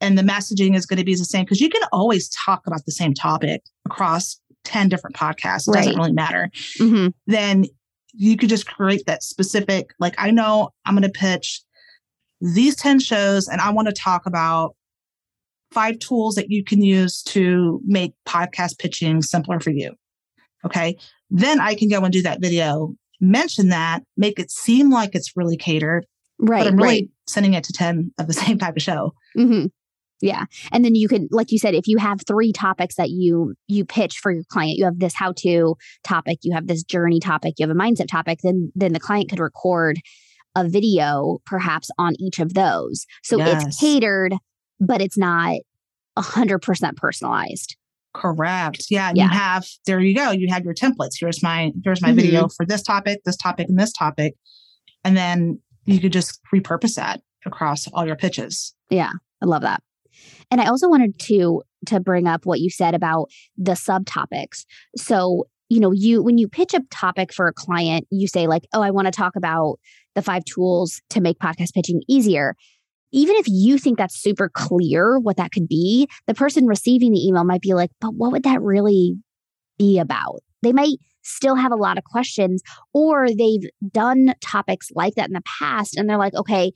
[0.00, 2.84] and the messaging is going to be the same, because you can always talk about
[2.86, 5.66] the same topic across 10 different podcasts.
[5.68, 6.48] It doesn't really matter.
[6.78, 7.12] Mhm.
[7.26, 7.64] then
[8.14, 11.60] you could just create that specific, like, I know I'm going to pitch
[12.40, 14.76] these 10 shows and I want to talk about
[15.72, 19.92] five tools that you can use to make podcast pitching simpler for you.
[20.64, 20.96] Okay.
[21.30, 25.36] Then I can go and do that video, mention that, make it seem like it's
[25.36, 26.06] really catered,
[26.38, 26.60] Right.
[26.64, 27.08] but I'm really right.
[27.28, 29.12] sending it to 10 of the same type of show.
[29.34, 29.66] hmm
[30.20, 33.54] Yeah, and then you could, like you said, if you have three topics that you
[33.66, 37.20] you pitch for your client, you have this how to topic, you have this journey
[37.20, 38.38] topic, you have a mindset topic.
[38.42, 39.98] Then then the client could record
[40.56, 43.64] a video perhaps on each of those, so Yes.
[43.66, 44.34] it's catered,
[44.80, 45.56] but it's not
[46.16, 47.76] a hundred percent personalized.
[48.14, 48.86] Correct.
[48.90, 49.08] Yeah.
[49.08, 49.24] And Yeah.
[49.24, 50.30] you have, there you go.
[50.30, 51.12] You have your templates.
[51.20, 52.16] Here's my, here's my Mhm.
[52.16, 54.34] video for this topic, this topic, and this topic.
[55.04, 58.74] And then you could just repurpose that across all your pitches.
[58.90, 59.12] Yeah,
[59.42, 59.82] I love that.
[60.50, 64.64] And I also wanted to to bring up what you said about the subtopics.
[64.96, 68.66] So, you know, you when you pitch a topic for a client, you say like,
[68.72, 69.78] "Oh, I want to talk about
[70.16, 72.56] the five tools to make podcast pitching easier."
[73.12, 77.26] Even if you think that's super clear what that could be, the person receiving the
[77.26, 79.16] email might be like, "But what would that really
[79.78, 85.14] be about?" They might still have a lot of questions or they've done topics like
[85.14, 86.72] that in the past and they're like, "Okay,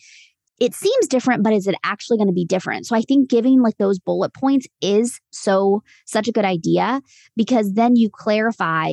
[0.61, 2.87] it seems different, but is it actually going to be different?
[2.87, 7.01] So I think giving like those bullet points is so such a good idea
[7.37, 8.93] because then you clarify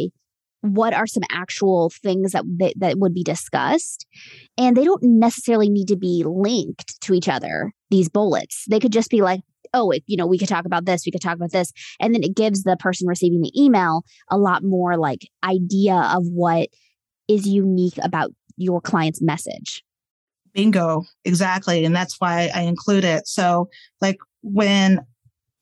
[0.62, 4.06] what are some actual things that that, that would be discussed
[4.58, 8.92] and they don't necessarily need to be linked to each other these bullets they could
[8.92, 9.42] just be like
[9.74, 12.14] oh it, you know we could talk about this we could talk about this and
[12.14, 16.68] then it gives the person receiving the email a lot more like idea of what
[17.28, 19.84] is unique about your client's message
[20.54, 21.04] Bingo.
[21.26, 21.86] Exactly.
[21.86, 23.28] And that's why I include it.
[23.28, 23.70] So,
[24.02, 25.06] like when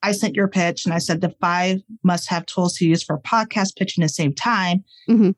[0.08, 3.20] I sent your pitch and I said the five must have tools to use for
[3.20, 5.36] podcast pitching at the same time, Mhm.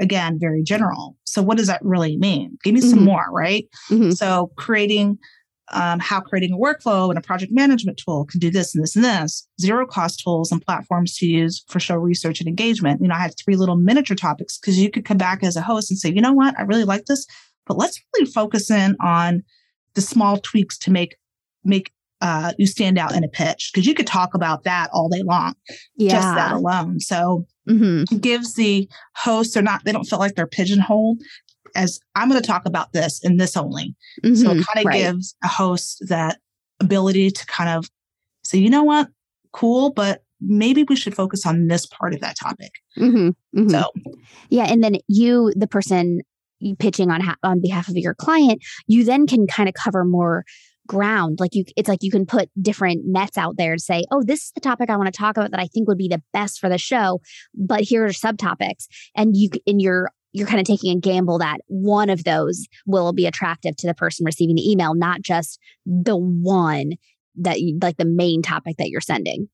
[0.00, 1.16] again, very general.
[1.24, 2.56] So, what does that really mean?
[2.62, 3.04] Give me some Mhm.
[3.04, 3.66] more, right?
[3.90, 4.16] Mhm.
[4.16, 5.18] So, creating
[5.72, 8.94] um, how creating a workflow and a project management tool can do this and this
[8.94, 9.48] and this.
[9.58, 13.00] Zero cost tools and platforms to use for show research and engagement.
[13.00, 15.62] You know, I had three little miniature topics because you could come back as a
[15.62, 17.26] host and say, you know what, I really like this,
[17.66, 19.44] but let's really focus in on
[19.94, 21.16] the small tweaks to make
[21.64, 21.90] make
[22.22, 25.22] uh, you stand out in a pitch because you could talk about that all day
[25.22, 25.54] long,
[25.98, 27.00] just that alone.
[27.00, 31.20] So hmm it gives the hosts they're not they don't feel like they're pigeonholed
[31.76, 33.94] as I'm going to talk about this and this only.
[34.24, 34.62] Mm-hmm, so it mm-hmm.
[34.62, 34.98] kind of right.
[34.98, 36.38] gives a host that
[36.80, 37.88] ability to kind of
[38.42, 39.08] say, you know what,
[39.52, 42.72] cool, but maybe we should focus on this part of that topic.
[42.98, 43.68] Mm-hmm, mm-hmm.
[43.68, 43.90] So,
[44.50, 46.20] yeah, and then you, the person
[46.78, 50.44] pitching on ha- on behalf of your client, you then can kind of cover more
[50.86, 51.38] ground.
[51.40, 54.44] Like you, it's like you can put different nets out there to say, oh, this
[54.44, 56.58] is the topic I want to talk about that I think would be the best
[56.58, 57.20] for the show.
[57.54, 61.58] But here are subtopics, and you in your you're kind of taking a gamble that
[61.66, 66.16] one of those will be attractive to the person receiving the email, not just the
[66.16, 66.92] one
[67.36, 69.48] that you like the main topic that you're sending.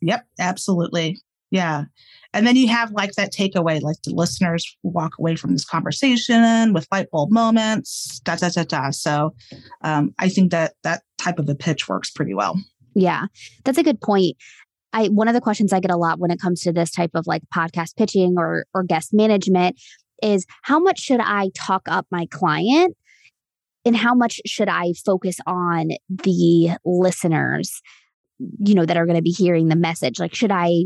[0.00, 1.18] Yep, absolutely.
[1.50, 1.84] Yeah.
[2.32, 6.72] And then you have like that takeaway, like the listeners walk away from this conversation
[6.72, 8.90] with light bulb moments, da da da da.
[8.90, 9.34] So
[9.82, 12.56] um, I think that that type of a pitch works pretty well.
[12.94, 13.26] Yeah,
[13.64, 14.36] that's a good point.
[14.92, 17.12] I one of the questions I get a lot when it comes to this type
[17.14, 19.80] of like podcast pitching or or guest management
[20.22, 22.96] is how much should I talk up my client
[23.84, 27.80] and how much should I focus on the listeners
[28.58, 30.84] you know that are going to be hearing the message like should I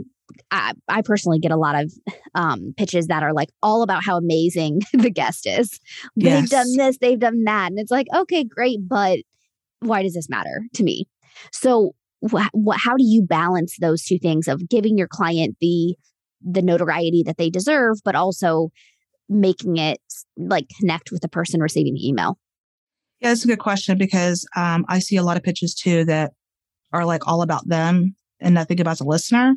[0.51, 1.93] I, I personally get a lot of
[2.35, 5.81] um, pitches that are like all about how amazing the guest is.
[6.17, 6.41] Yes.
[6.41, 7.71] They've done this, they've done that.
[7.71, 9.19] And it's like, okay, great, but
[9.81, 11.07] why does this matter to me?
[11.53, 15.97] So, wh- wh- how do you balance those two things of giving your client the
[16.47, 18.71] the notoriety that they deserve, but also
[19.29, 19.99] making it
[20.37, 22.39] like connect with the person receiving the email?
[23.21, 26.33] Yeah, that's a good question because um, I see a lot of pitches too that
[26.93, 29.55] are like all about them and nothing about the listener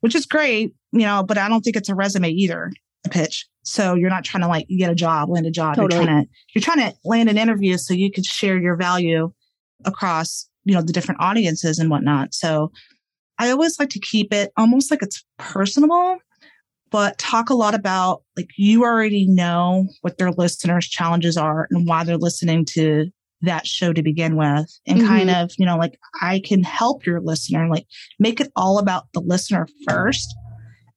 [0.00, 2.72] which is great, you know, but I don't think it's a resume either,
[3.04, 3.46] a pitch.
[3.64, 5.76] So you're not trying to like get a job, land a job.
[5.76, 5.96] Totally.
[5.96, 9.32] You're trying to you're trying to land an interview so you can share your value
[9.84, 12.34] across, you know, the different audiences and whatnot.
[12.34, 12.70] So
[13.38, 16.18] I always like to keep it almost like it's personable,
[16.90, 21.86] but talk a lot about like you already know what their listeners' challenges are and
[21.86, 23.10] why they're listening to
[23.42, 25.08] that show to begin with and mm-hmm.
[25.08, 27.86] kind of, you know, like I can help your listener, like
[28.18, 30.34] make it all about the listener first.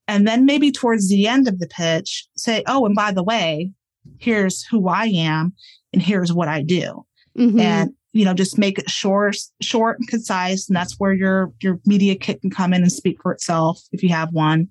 [0.07, 3.71] And then maybe towards the end of the pitch, say, oh, and by the way,
[4.17, 5.53] here's who I am
[5.93, 7.05] and here's what I do.
[7.37, 7.59] Mm-hmm.
[7.59, 10.67] And you know, just make it short, short and concise.
[10.67, 14.01] And that's where your your media kit can come in and speak for itself if
[14.01, 14.67] you have one.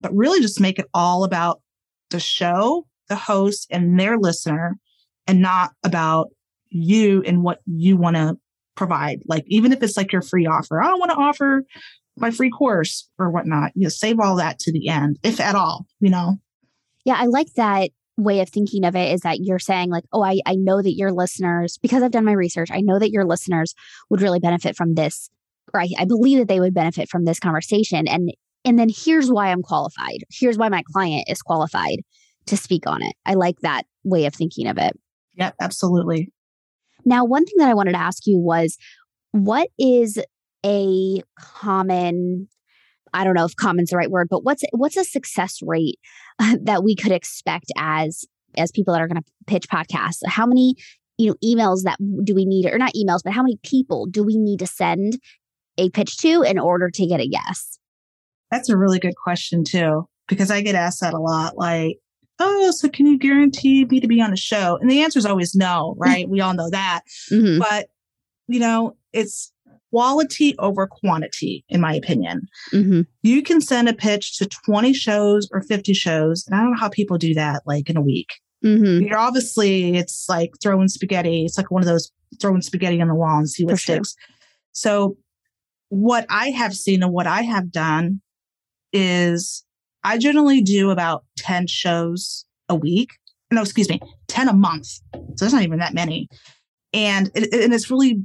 [0.00, 1.60] But really just make it all about
[2.10, 4.78] the show, the host, and their listener,
[5.26, 6.30] and not about
[6.76, 8.36] you and what you want to
[8.74, 9.22] provide.
[9.26, 11.64] Like, even if it's like your free offer, I want to offer
[12.16, 13.72] my free course or whatnot.
[13.74, 16.36] You know, save all that to the end, if at all, you know?
[17.04, 20.22] Yeah, I like that way of thinking of it is that you're saying like oh
[20.22, 23.26] I, I know that your listeners because i've done my research i know that your
[23.26, 23.74] listeners
[24.08, 25.28] would really benefit from this
[25.74, 28.32] or I, I believe that they would benefit from this conversation and
[28.64, 32.00] and then here's why i'm qualified here's why my client is qualified
[32.46, 34.98] to speak on it i like that way of thinking of it
[35.34, 36.32] yep absolutely
[37.06, 38.76] now, one thing that I wanted to ask you was
[39.30, 40.18] what is
[40.64, 42.48] a common
[43.14, 45.98] I don't know if common's the right word, but what's what's a success rate
[46.38, 48.24] uh, that we could expect as
[48.58, 50.20] as people that are going to pitch podcasts?
[50.26, 50.74] How many
[51.16, 54.22] you know emails that do we need or not emails, but how many people do
[54.22, 55.18] we need to send
[55.78, 57.78] a pitch to in order to get a yes?
[58.50, 61.98] That's a really good question too because I get asked that a lot like
[62.38, 64.78] oh, so can you guarantee me to be on a show?
[64.80, 66.28] And the answer is always no, right?
[66.28, 67.02] we all know that.
[67.30, 67.58] Mm-hmm.
[67.58, 67.88] But,
[68.48, 69.52] you know, it's
[69.90, 72.42] quality over quantity, in my opinion.
[72.72, 73.02] Mm-hmm.
[73.22, 76.44] You can send a pitch to 20 shows or 50 shows.
[76.46, 78.34] And I don't know how people do that like in a week.
[78.64, 79.06] Mm-hmm.
[79.06, 81.44] You're obviously, it's like throwing spaghetti.
[81.44, 84.14] It's like one of those throwing spaghetti on the wall and see what For sticks.
[84.18, 84.34] Sure.
[84.72, 85.16] So,
[85.88, 88.20] what I have seen and what I have done
[88.92, 89.64] is
[90.06, 93.10] I generally do about 10 shows a week.
[93.50, 94.86] No, excuse me, 10 a month.
[94.86, 96.28] So that's not even that many.
[96.92, 98.22] And, it, and it's really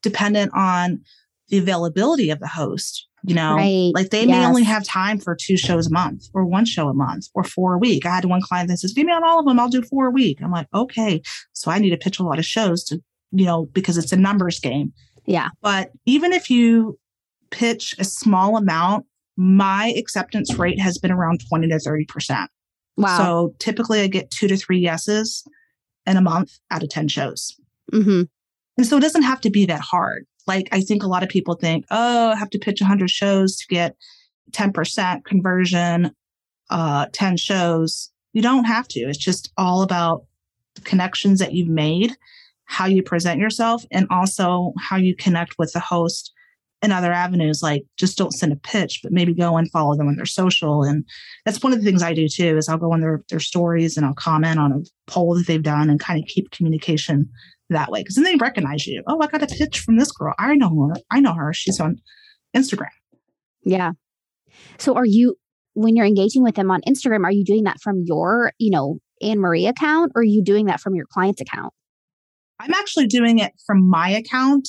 [0.00, 1.00] dependent on
[1.48, 3.08] the availability of the host.
[3.26, 3.90] You know, right.
[3.94, 4.28] like they yes.
[4.28, 7.42] may only have time for two shows a month or one show a month or
[7.42, 8.04] four a week.
[8.04, 9.58] I had one client that says, Give me on all of them.
[9.58, 10.40] I'll do four a week.
[10.42, 11.22] I'm like, okay.
[11.54, 14.16] So I need to pitch a lot of shows to, you know, because it's a
[14.16, 14.92] numbers game.
[15.24, 15.48] Yeah.
[15.62, 16.98] But even if you
[17.50, 19.06] pitch a small amount
[19.36, 22.46] my acceptance rate has been around 20 to 30%.
[22.96, 23.16] Wow.
[23.16, 25.44] So typically I get two to three yeses
[26.06, 27.56] in a month out of 10 shows.
[27.92, 28.22] Mm-hmm.
[28.76, 30.26] And so it doesn't have to be that hard.
[30.46, 33.56] Like I think a lot of people think, oh, I have to pitch 100 shows
[33.56, 33.96] to get
[34.52, 36.14] 10% conversion,
[36.70, 38.10] uh, 10 shows.
[38.32, 39.00] You don't have to.
[39.00, 40.24] It's just all about
[40.74, 42.16] the connections that you've made,
[42.64, 46.32] how you present yourself, and also how you connect with the host
[46.84, 50.06] in other avenues, like just don't send a pitch, but maybe go and follow them
[50.06, 50.82] on their social.
[50.82, 51.04] And
[51.44, 53.96] that's one of the things I do too, is I'll go on their, their stories
[53.96, 57.28] and I'll comment on a poll that they've done and kind of keep communication
[57.70, 58.04] that way.
[58.04, 59.02] Cause then they recognize you.
[59.06, 60.34] Oh, I got a pitch from this girl.
[60.38, 61.00] I know her.
[61.10, 61.54] I know her.
[61.54, 61.96] She's on
[62.54, 62.90] Instagram.
[63.64, 63.92] Yeah.
[64.78, 65.36] So are you,
[65.72, 68.98] when you're engaging with them on Instagram, are you doing that from your, you know,
[69.22, 71.72] Ann-Marie account or are you doing that from your client's account?
[72.60, 74.68] I'm actually doing it from my account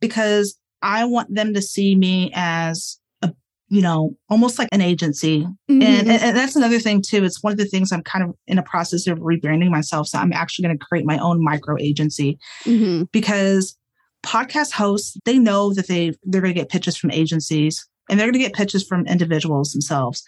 [0.00, 3.32] because I want them to see me as a,
[3.68, 5.42] you know, almost like an agency.
[5.42, 5.82] Mm-hmm.
[5.82, 7.24] And, and that's another thing too.
[7.24, 10.08] It's one of the things I'm kind of in a process of rebranding myself.
[10.08, 13.04] So I'm actually going to create my own micro agency mm-hmm.
[13.12, 13.76] because
[14.24, 18.26] podcast hosts, they know that they they're going to get pitches from agencies and they're
[18.26, 20.22] going to get pitches from individuals themselves.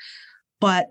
[0.60, 0.88] But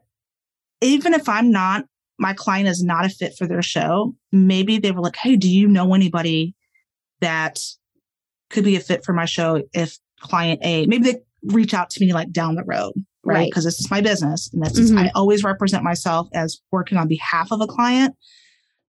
[0.81, 1.85] even if I'm not,
[2.17, 5.49] my client is not a fit for their show, maybe they were like, Hey, do
[5.49, 6.55] you know anybody
[7.21, 7.59] that
[8.49, 12.01] could be a fit for my show if client A, maybe they reach out to
[12.03, 12.93] me like down the road,
[13.23, 13.49] right?
[13.49, 13.69] Because right.
[13.69, 14.49] this is my business.
[14.53, 14.97] And that's, mm-hmm.
[14.97, 18.15] I always represent myself as working on behalf of a client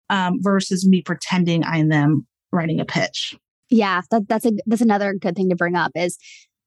[0.09, 3.37] um, versus me pretending I'm them writing a pitch.
[3.71, 6.19] Yeah, that, that's a that's another good thing to bring up is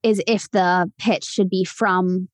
[0.04, 2.30] is if the pitch should be from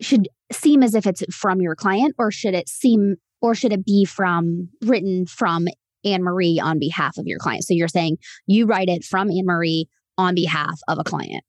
[0.00, 3.84] should seem as if it's from your client or should it seem or should it
[3.84, 5.68] be from written from
[6.06, 7.64] Ann-Marie on behalf of your client?
[7.64, 11.44] So you're saying you write it from Ann-Marie on behalf of a client.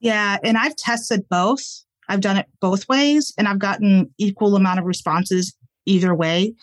[0.00, 1.62] Yeah, and I've tested both.
[2.08, 5.54] I've done it both ways and I've gotten equal amount of responses
[5.86, 6.54] either way.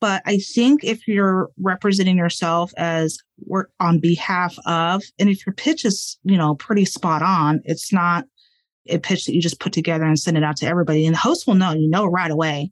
[0.00, 5.54] But I think if you're representing yourself as work on behalf of, and if your
[5.54, 8.24] pitch is, you know, pretty spot on, it's not
[8.88, 11.04] a pitch that you just put together and send it out to everybody.
[11.04, 12.70] And the host will know, you know, right away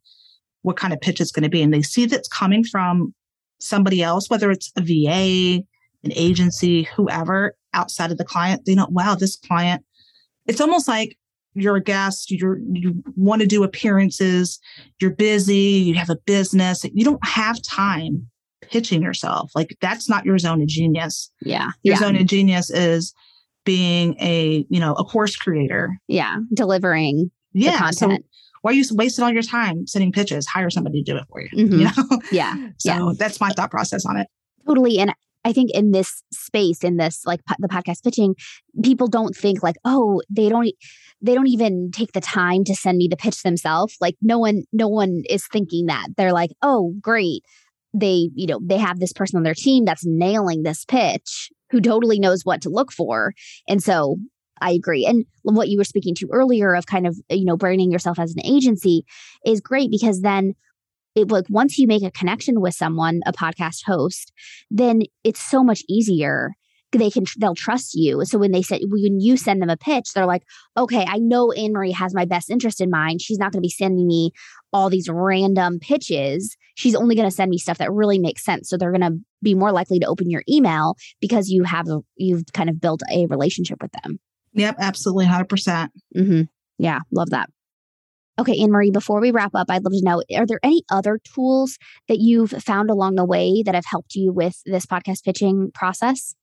[0.63, 1.63] what kind of pitch it's going to be.
[1.63, 3.13] And they see that's coming from
[3.59, 5.63] somebody else, whether it's a VA,
[6.05, 9.85] an agency, whoever outside of the client, they know, wow, this client,
[10.47, 11.17] it's almost like
[11.55, 14.59] you're a guest, you're, you want to do appearances,
[15.01, 18.29] you're busy, you have a business, you don't have time
[18.63, 19.51] pitching yourself.
[19.55, 21.31] Like that's not your zone of genius.
[21.41, 21.71] Yeah.
[21.83, 22.01] Your yeah.
[22.01, 23.15] zone of genius is
[23.65, 25.99] being a, you know, a course creator.
[26.09, 26.39] Yeah.
[26.55, 28.25] Delivering yeah, content.
[28.25, 28.26] So
[28.67, 30.45] why are you wasting all your time sending pitches?
[30.45, 31.49] Hire somebody to do it for you.
[31.51, 31.79] Mm-hmm.
[31.79, 32.21] You know?
[32.33, 32.55] Yeah.
[32.79, 33.13] so yeah.
[33.17, 34.27] that's my thought process on it.
[34.67, 34.99] Totally.
[34.99, 35.13] And
[35.45, 38.35] I think in this space, in this like po- the podcast pitching,
[38.83, 40.69] people don't think like, oh, they don't,
[41.23, 43.97] they don't even take the time to send me the pitch themselves.
[44.01, 46.09] Like no one, no one is thinking that.
[46.17, 47.43] They're like, oh, great.
[47.95, 51.81] They, you know, they have this person on their team that's nailing this pitch who
[51.81, 53.33] totally knows what to look for.
[53.69, 54.17] And so
[54.61, 55.07] I agree.
[55.07, 58.33] And what you were speaking to earlier of kind of, you know, branding yourself as
[58.33, 59.05] an agency
[59.45, 60.55] is great because then
[61.15, 64.33] it like once you make a connection with someone, a podcast host,
[64.71, 66.53] then it's so much easier.
[66.93, 68.25] They can they'll trust you.
[68.25, 70.45] So when they said when you send them a pitch, they're like,
[70.77, 73.21] okay, I know Ann-Marie has my best interest in mind.
[73.21, 74.31] She's not going to be sending me
[74.73, 76.57] all these random pitches.
[76.75, 78.69] She's only going to send me stuff that really makes sense.
[78.69, 81.87] So they're going to be more likely to open your email because you have
[82.17, 84.19] you've kind of built a relationship with them.
[84.57, 85.49] Yep, absolutely, 100%.
[85.49, 86.43] percent mm-hmm.
[86.79, 87.49] Yeah, love that.
[88.39, 91.79] Okay, Ann-Marie, before we wrap up, I'd love to know are there any other tools
[92.09, 96.35] that you've found along the way that have helped you with this podcast pitching process?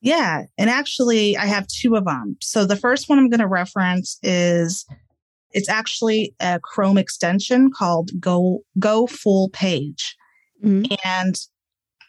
[0.00, 2.36] Yeah, and actually, I have two of them.
[2.40, 4.84] So the first one I'm going to reference is
[5.52, 10.14] it's actually a Chrome extension called Go Go Full Page.
[10.62, 10.94] Mm-hmm.
[11.04, 11.34] And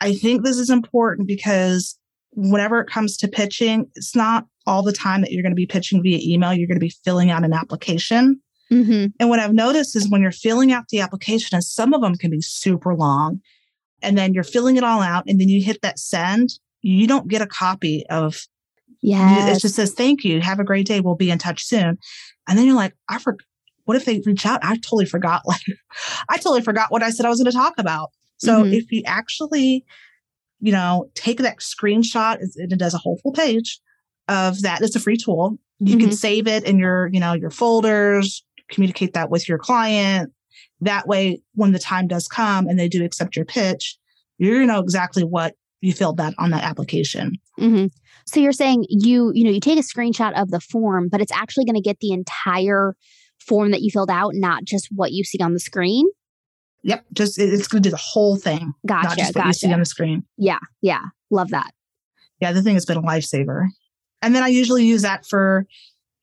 [0.01, 1.97] I think this is important because
[2.33, 5.65] whenever it comes to pitching, it's not all the time that you're going to be
[5.65, 6.53] pitching via email.
[6.53, 8.41] You're going to be filling out an application.
[8.71, 9.07] Mm-hmm.
[9.19, 12.15] And what I've noticed is when you're filling out the application, and some of them
[12.15, 13.41] can be super long,
[14.01, 16.49] and then you're filling it all out, and then you hit that send,
[16.81, 18.47] you don't get a copy of.
[19.01, 21.97] Yeah, it just says thank you, have a great day, we'll be in touch soon,
[22.47, 23.45] and then you're like, I forgot.
[23.85, 24.59] What if they reach out?
[24.61, 25.47] I totally forgot.
[25.47, 25.61] Like,
[26.29, 28.11] I totally forgot what I said I was going to talk about.
[28.37, 28.73] So mm-hmm.
[28.73, 29.83] if you actually,
[30.59, 33.79] you know, take that screenshot, and it does a whole full page
[34.27, 34.81] of that.
[34.81, 35.57] It's a free tool.
[35.79, 36.07] You mm-hmm.
[36.07, 40.31] can save it in your, you know, your folders, communicate that with your client.
[40.81, 43.97] That way, when the time does come and they do accept your pitch,
[44.37, 47.33] you're going to know exactly what you filled that on that application.
[47.59, 47.87] Mm-hmm.
[48.25, 51.31] So you're saying you, you know, you take a screenshot of the form, but it's
[51.31, 52.95] actually going to get the entire
[53.39, 56.05] form that you filled out, not just what you see on the screen.
[56.83, 58.73] Yep, just it's going to do the whole thing.
[58.85, 59.07] Gotcha.
[59.07, 59.47] Not just what gotcha.
[59.47, 60.23] you see on the screen.
[60.37, 61.71] Yeah, yeah, love that.
[62.39, 63.67] Yeah, the thing has been a lifesaver.
[64.21, 65.65] And then I usually use that for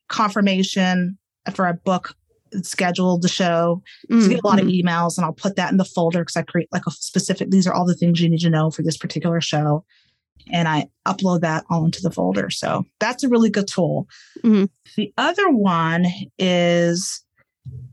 [0.09, 1.17] confirmation
[1.53, 2.15] for a book
[2.63, 3.83] scheduled to show.
[4.09, 4.21] Mm-hmm.
[4.21, 4.87] So get a lot of mm-hmm.
[4.87, 7.67] emails and I'll put that in the folder because I create like a specific, these
[7.67, 9.83] are all the things you need to know for this particular show.
[10.51, 12.49] and I upload that all into the folder.
[12.49, 14.07] So that's a really good tool.
[14.43, 14.65] Mm-hmm.
[14.95, 16.05] The other one
[16.37, 17.23] is,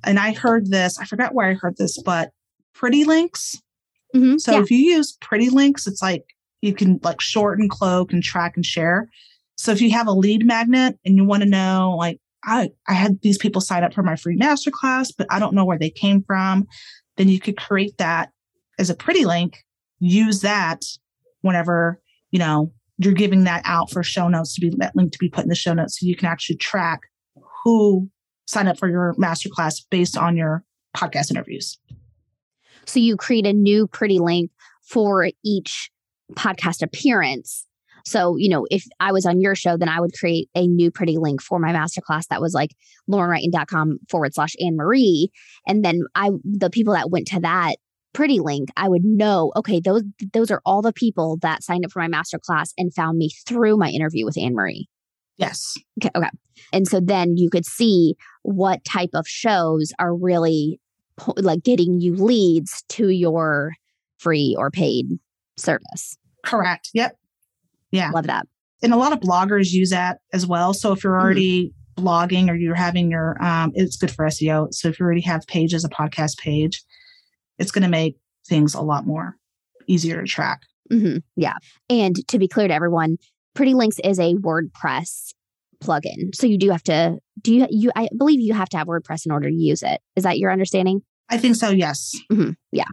[0.04, 2.30] and I heard this, I forgot where I heard this, but
[2.74, 3.60] Pretty Links.
[4.14, 4.38] Mm-hmm.
[4.38, 4.62] So yeah.
[4.62, 6.24] if you use Pretty Links, it's like
[6.60, 9.08] you can like shorten, cloak, and track and share.
[9.56, 12.92] So if you have a lead magnet and you want to know, like, I, I
[12.92, 15.90] had these people sign up for my free masterclass, but I don't know where they
[15.90, 16.66] came from,
[17.16, 18.30] then you could create that
[18.78, 19.64] as a pretty link,
[19.98, 20.84] use that
[21.40, 22.00] whenever,
[22.32, 25.28] you know, you're giving that out for show notes to be that link to be
[25.28, 27.00] put in the show notes so you can actually track
[27.64, 28.10] who
[28.46, 30.64] signed up for your masterclass based on your
[30.96, 31.78] podcast interviews.
[32.86, 34.50] So you create a new pretty link
[34.82, 35.90] for each
[36.34, 37.66] podcast appearance.
[38.06, 40.90] So, you know, if I was on your show, then I would create a new
[40.90, 42.70] pretty link for my masterclass that was like
[43.10, 45.30] laurenwrighton.com forward slash Ann-Marie.
[45.66, 47.76] And then I, the people that went to that
[48.12, 50.02] pretty link, I would know, okay, those,
[50.34, 53.78] those are all the people that signed up for my masterclass and found me through
[53.78, 54.86] my interview with Ann-Marie.
[55.38, 55.74] Yes.
[55.98, 56.10] Okay.
[56.14, 56.28] Okay.
[56.72, 60.78] And so then you could see what type of shows are really
[61.36, 63.72] like getting you leads to your
[64.18, 65.06] free or paid
[65.56, 66.16] service.
[66.44, 66.90] Correct.
[66.94, 67.16] Yep.
[67.90, 68.10] Yeah.
[68.10, 68.46] Love that.
[68.82, 70.74] And a lot of bloggers use that as well.
[70.74, 72.06] So if you're already mm-hmm.
[72.06, 74.74] blogging or you're having your, um, it's good for SEO.
[74.74, 76.82] So if you already have pages, a podcast page,
[77.58, 79.36] it's going to make things a lot more
[79.86, 80.62] easier to track.
[80.90, 81.18] Mm-hmm.
[81.36, 81.54] Yeah.
[81.88, 83.18] And to be clear to everyone,
[83.54, 85.32] Pretty Links is a WordPress
[85.84, 86.34] plugin.
[86.34, 89.26] So you do have to do you you I believe you have to have WordPress
[89.26, 90.00] in order to use it.
[90.16, 91.02] Is that your understanding?
[91.28, 92.12] I think so, yes.
[92.30, 92.50] Mm-hmm.
[92.72, 92.88] Yeah.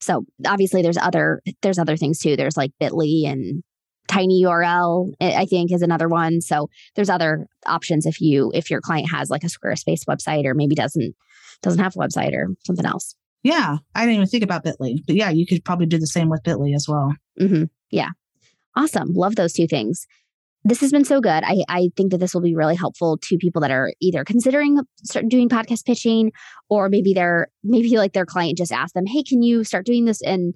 [0.00, 2.36] So obviously there's other there's other things too.
[2.36, 3.62] There's like Bitly and
[4.08, 6.40] Tiny URL, I think is another one.
[6.40, 10.54] So there's other options if you if your client has like a Squarespace website or
[10.54, 11.14] maybe doesn't
[11.62, 13.14] doesn't have a website or something else.
[13.44, 16.28] Yeah, I didn't even think about Bitly, but yeah, you could probably do the same
[16.28, 17.14] with Bitly as well.
[17.40, 17.64] Mm-hmm.
[17.90, 18.10] Yeah,
[18.76, 19.12] awesome.
[19.12, 20.06] Love those two things.
[20.64, 21.42] This has been so good.
[21.42, 24.78] I, I think that this will be really helpful to people that are either considering
[25.04, 26.32] start doing podcast pitching,
[26.68, 30.04] or maybe they're maybe like their client just asked them, "Hey, can you start doing
[30.04, 30.54] this?" and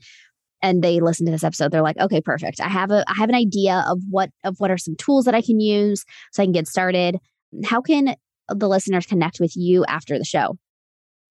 [0.63, 3.29] and they listen to this episode they're like okay perfect i have a i have
[3.29, 6.47] an idea of what of what are some tools that i can use so i
[6.47, 7.19] can get started
[7.65, 8.17] how can
[8.49, 10.57] the listeners connect with you after the show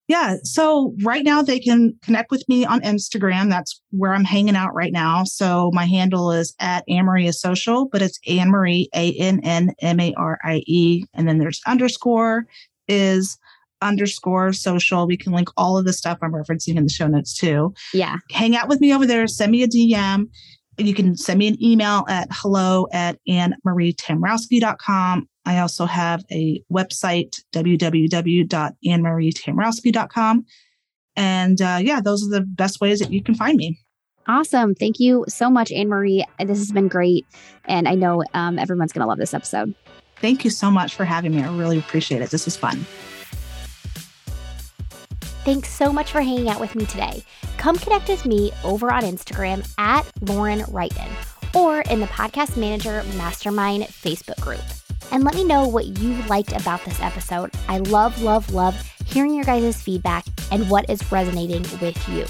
[0.07, 0.35] yeah.
[0.43, 3.49] So right now they can connect with me on Instagram.
[3.49, 5.23] That's where I'm hanging out right now.
[5.23, 10.13] So my handle is at Ann-Marie Social, but it's Ann-Marie, A N N M A
[10.15, 11.05] R I E.
[11.13, 12.45] And then there's underscore
[12.87, 13.37] is
[13.81, 15.07] underscore social.
[15.07, 17.73] We can link all of the stuff I'm referencing in the show notes too.
[17.93, 18.17] Yeah.
[18.31, 19.27] Hang out with me over there.
[19.27, 20.27] Send me a DM.
[20.77, 25.29] You can send me an email at hello at annmarietamrowski.com.
[25.45, 30.45] I also have a website, www.annmarietamrowski.com.
[31.15, 33.77] And uh, yeah, those are the best ways that you can find me.
[34.27, 34.73] Awesome.
[34.73, 36.25] Thank you so much, Ann-Marie.
[36.39, 37.25] This has been great.
[37.65, 39.75] And I know um, everyone's going to love this episode.
[40.17, 41.43] Thank you so much for having me.
[41.43, 42.29] I really appreciate it.
[42.29, 42.85] This was fun.
[45.43, 47.21] Thanks so much for hanging out with me today.
[47.57, 51.09] Come connect with me over on Instagram at Lauren Wrighton
[51.53, 54.61] or in the Podcast Manager Mastermind Facebook group.
[55.11, 57.51] And let me know what you liked about this episode.
[57.67, 58.75] I love, love, love
[59.05, 62.25] hearing your guys' feedback and what is resonating with you.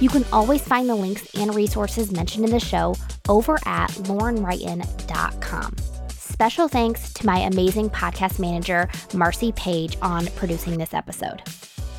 [0.00, 2.94] You can always find the links and resources mentioned in the show
[3.28, 5.76] over at laurenwrighton.com.
[6.08, 11.42] Special thanks to my amazing podcast manager, Marcy Page, on producing this episode.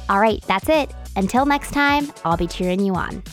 [0.09, 0.93] All right, that's it.
[1.15, 3.23] Until next time, I'll be cheering you on.